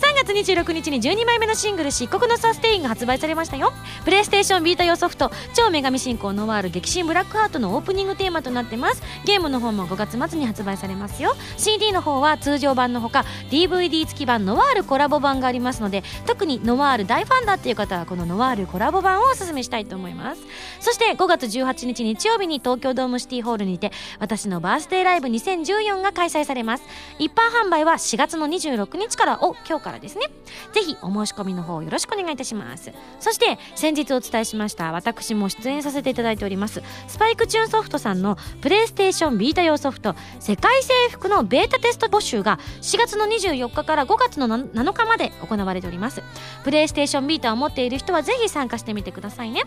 [0.00, 3.72] 3月26日に12枚目のシングル「漆黒のサステイン」が発売されましたよ。
[4.04, 9.02] プレイステーションビータ用ソフト「超女神信仰ノワール激震ブラックハート」のオープニングテーマとなってます。
[9.24, 11.36] ゲームの方も5月末に発売されますよ。
[11.56, 20.40] CD の方は通常版のほか DVD 付き版ノワールコラボ版がありますので特にノワール大ファンだっていう方はこのノワールコラボ版をおすすめしたいと思います。
[20.80, 26.84] そして5月18日日曜日に東京ドームシティホールにて私のバースデーライブ2014が開催されます。
[27.18, 30.26] 一般販売は4月の26日からお今日からですね。
[30.72, 32.92] ぜひお申し込みの方よろしくお願いいたします。
[33.20, 34.92] そして先日お伝えしました。
[34.92, 36.82] 私も出演させていただいております。
[37.08, 40.14] スパイクチューンソフトさんのプレイステーションビータ用ソフト。
[40.40, 46.22] 世界征服のベータテスト募集が4月の24日から5月の7日まで行われております。
[46.64, 49.62] プレイステーションビータを持っている人はぜひ参加してみてくださいね。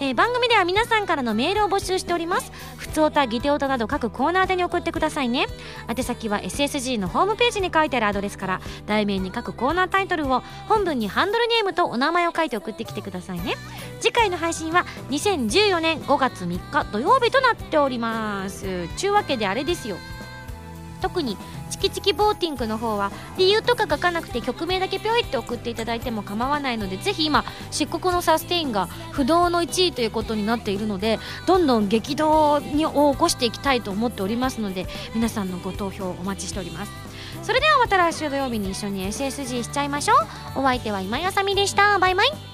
[0.00, 2.52] えー番組では皆さんからのメールを募集しております。
[2.76, 5.46] ふつおたぎておたなど各コーナー宛に送ってくださいね。
[5.88, 13.54] 宛先は SSG のホームページに書いてあるアドレスから題名に各コーナータイトルを本文にハンドルネームとお名前を書いて送ってきてくださいね。
[14.00, 18.88] 次回の配信は2014年5月3日土曜日となっております。
[18.96, 19.96] ちゅうわけであれですよ。
[21.02, 21.36] 特に
[21.70, 36.92] チキチキボーティングの方は理由とか書かなくて曲名だけぴょいって送っていただいても構わないのでぜひ今漆黒のサステインが不動の1位ということになっているのでどんどん激動にを起こしていきたいと思っておりますので皆さんのご投票お待ちしております。
[37.42, 40.14] それではまた来週土曜日に一緒に SSG しちゃいましょ
[40.56, 41.98] うお相手は今井あさみでした。
[41.98, 42.51] バイバイ。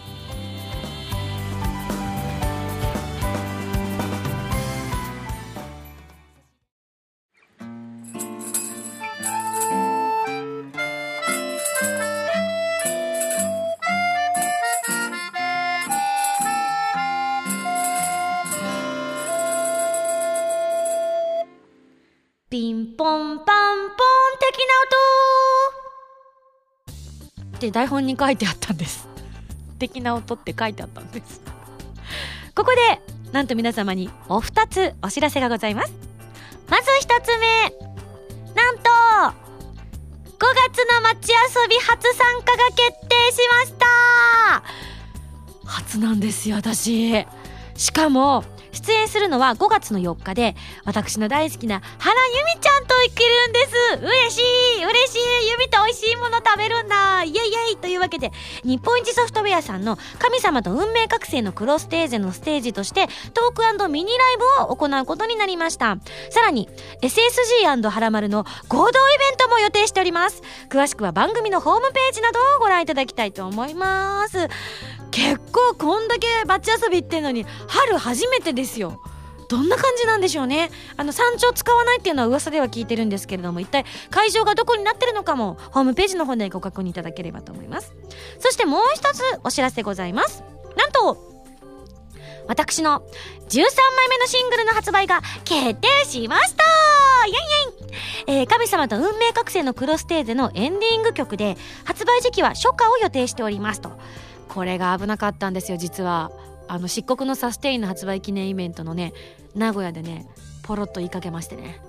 [27.71, 29.09] な音って台本に書いてあったんです。
[29.79, 31.41] 的な音って書いてあったんです。
[32.55, 33.01] ここで
[33.33, 35.93] なんと皆様にお二つお知らせがございます。
[36.69, 37.47] まず一つ目。
[38.55, 43.87] なんと5月の街遊び初参加が決定しました。
[45.65, 47.27] 初なんですよ私。
[47.77, 48.45] しかも
[48.89, 53.75] 出演するのは5月の4日で私の大好きな原由美ちゃんと行けるんです。
[54.01, 54.41] 嬉し
[54.81, 57.23] い嬉しい由美と美味しいもの食べるんだ。
[57.23, 57.39] イエイイ
[57.71, 58.33] エイというわけで
[58.65, 65.99] 日本一ソフトウェアさんの神様と運命覚醒のクロステーゼのステージとしてトークミニライブを行うことになりました。
[66.31, 66.69] さらに
[67.03, 70.43] SSG& はらまるの合同イベントも予定しております。
[70.71, 74.49] 詳しくは番組のホームページなどをご覧いただきたいと思います。
[75.11, 79.01] 結構こんだけバチ遊びってんのに春初めてですよ。
[79.49, 80.71] どんな感じなんでしょうね。
[80.97, 87.95] あの山頂使わないっていうのは噂では聞いてるんですけれども一体会場がどこになってるのかもホームページの方でご確認いただければと思います。
[88.39, 90.43] そしてもう一つお知らせございます。
[90.77, 91.27] なんと
[92.47, 93.01] 私の
[93.49, 96.65] 13枚目のシングルの発売が決定しました。
[97.27, 103.93] イェイイェイ、えー神様と運命覚醒のクロステーゼのエンディング曲で発売時期は初夏を予定しておりますと。
[104.49, 106.31] これが危なかったんですよ実は。
[106.71, 109.15] あの漆黒のサステインの発売記念イベントのね
[109.55, 110.27] 名古屋でね
[110.63, 111.81] ポロッと言いかけましてね。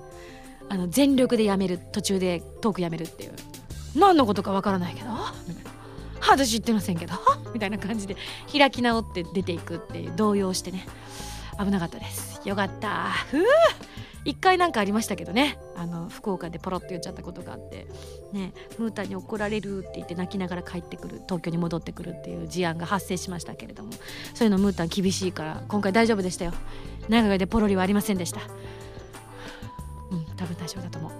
[0.68, 3.32] あの全力でやめる途中でトークやめるっていう。
[3.96, 5.10] 何のことかわからないけど？
[5.48, 5.70] みたいな
[6.20, 7.14] 私言ってませんけど？
[7.52, 8.16] みたいな感じで
[8.50, 10.86] 開き直って出ていくっていう動揺してね。
[11.58, 12.40] 危なかったです。
[12.48, 13.10] よかった。
[13.30, 13.44] ふう
[14.24, 15.58] 一回なんかありましたけどね。
[15.76, 17.86] あの福岡でポロッと言っちゃったことがあって。
[18.32, 23.92] ねムータに怒られるって言って泣きながら帰ってくる東京に戻ってくるっていう事案が発生しましたけれども。
[24.34, 26.52] そういうのムータン厳しいから今回大丈夫でしたよ。
[27.08, 28.40] 名古屋でポロリはありませんでした。
[30.10, 31.12] うん多分大丈夫だと思う。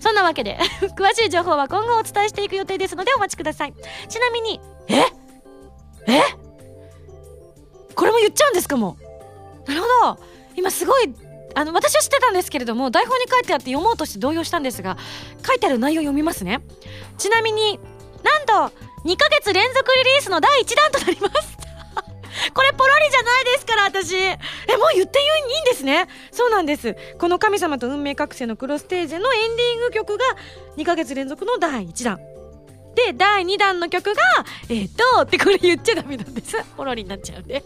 [0.00, 0.58] そんなわけで
[0.98, 3.74] 詳しい情報は今後お伝えしていく予定ですのでお待ちください。
[4.08, 4.96] ちなみにえ？
[6.08, 6.22] え？
[7.94, 8.96] これも言っちゃうんですかも
[9.66, 9.86] なるほ
[10.16, 10.18] ど。
[10.56, 11.14] 今すごい
[11.54, 14.96] あの私は知ってたんですけれども台本に書いてあって読もうとして動揺したんですが
[15.46, 16.60] 書いてある内容読みますね。
[17.18, 17.78] ちなみに
[18.22, 18.74] なんと
[19.04, 21.58] 2ヶ月連続リリースの第1弾となります。
[22.54, 24.16] これポロリじゃないですから私。
[24.16, 24.38] え
[24.76, 25.22] もう言ってい
[25.58, 26.08] いんですね。
[26.30, 26.96] そうなんです。
[27.18, 30.24] この神様と運命覚醒のクロステージのエンディング曲が
[30.76, 32.18] 2ヶ月連続の第1弾。
[32.94, 34.20] で第2弾の曲が
[34.68, 36.56] えっ、とってこれ言っちゃダメなんです。
[36.76, 37.64] ポロリになっちゃうんで。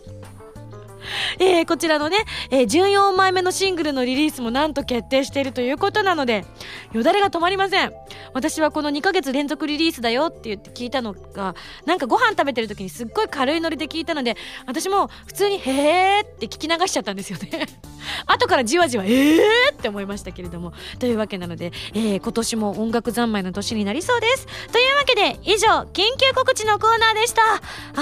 [1.39, 2.17] えーこちらのね、
[2.51, 6.45] えー14枚目のシングルのリリースもなんと決定しているということなので、
[6.93, 7.93] よだれが止まりません。
[8.33, 11.55] 私はこの2ヶ月連続リリースだよって言って聞いたのが、
[11.85, 14.37] なんかご飯食べてる時にすっごい軽いノリで聞いたので、
[14.67, 17.67] 私も普通にへーって聞き流しちゃったんですよね。
[18.27, 19.39] 後からじわじわ、えー
[19.73, 20.73] って思いましたけれども。
[20.99, 24.47] というわけなので、えー今年も音楽三昧の年になりそうです。
[24.73, 27.43] というわけで、以上、緊急告知のコーナーでした。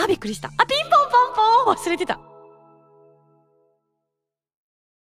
[0.02, 0.50] あ、びっくりした。
[0.56, 2.33] あ、ピンポンポンポン忘れてた。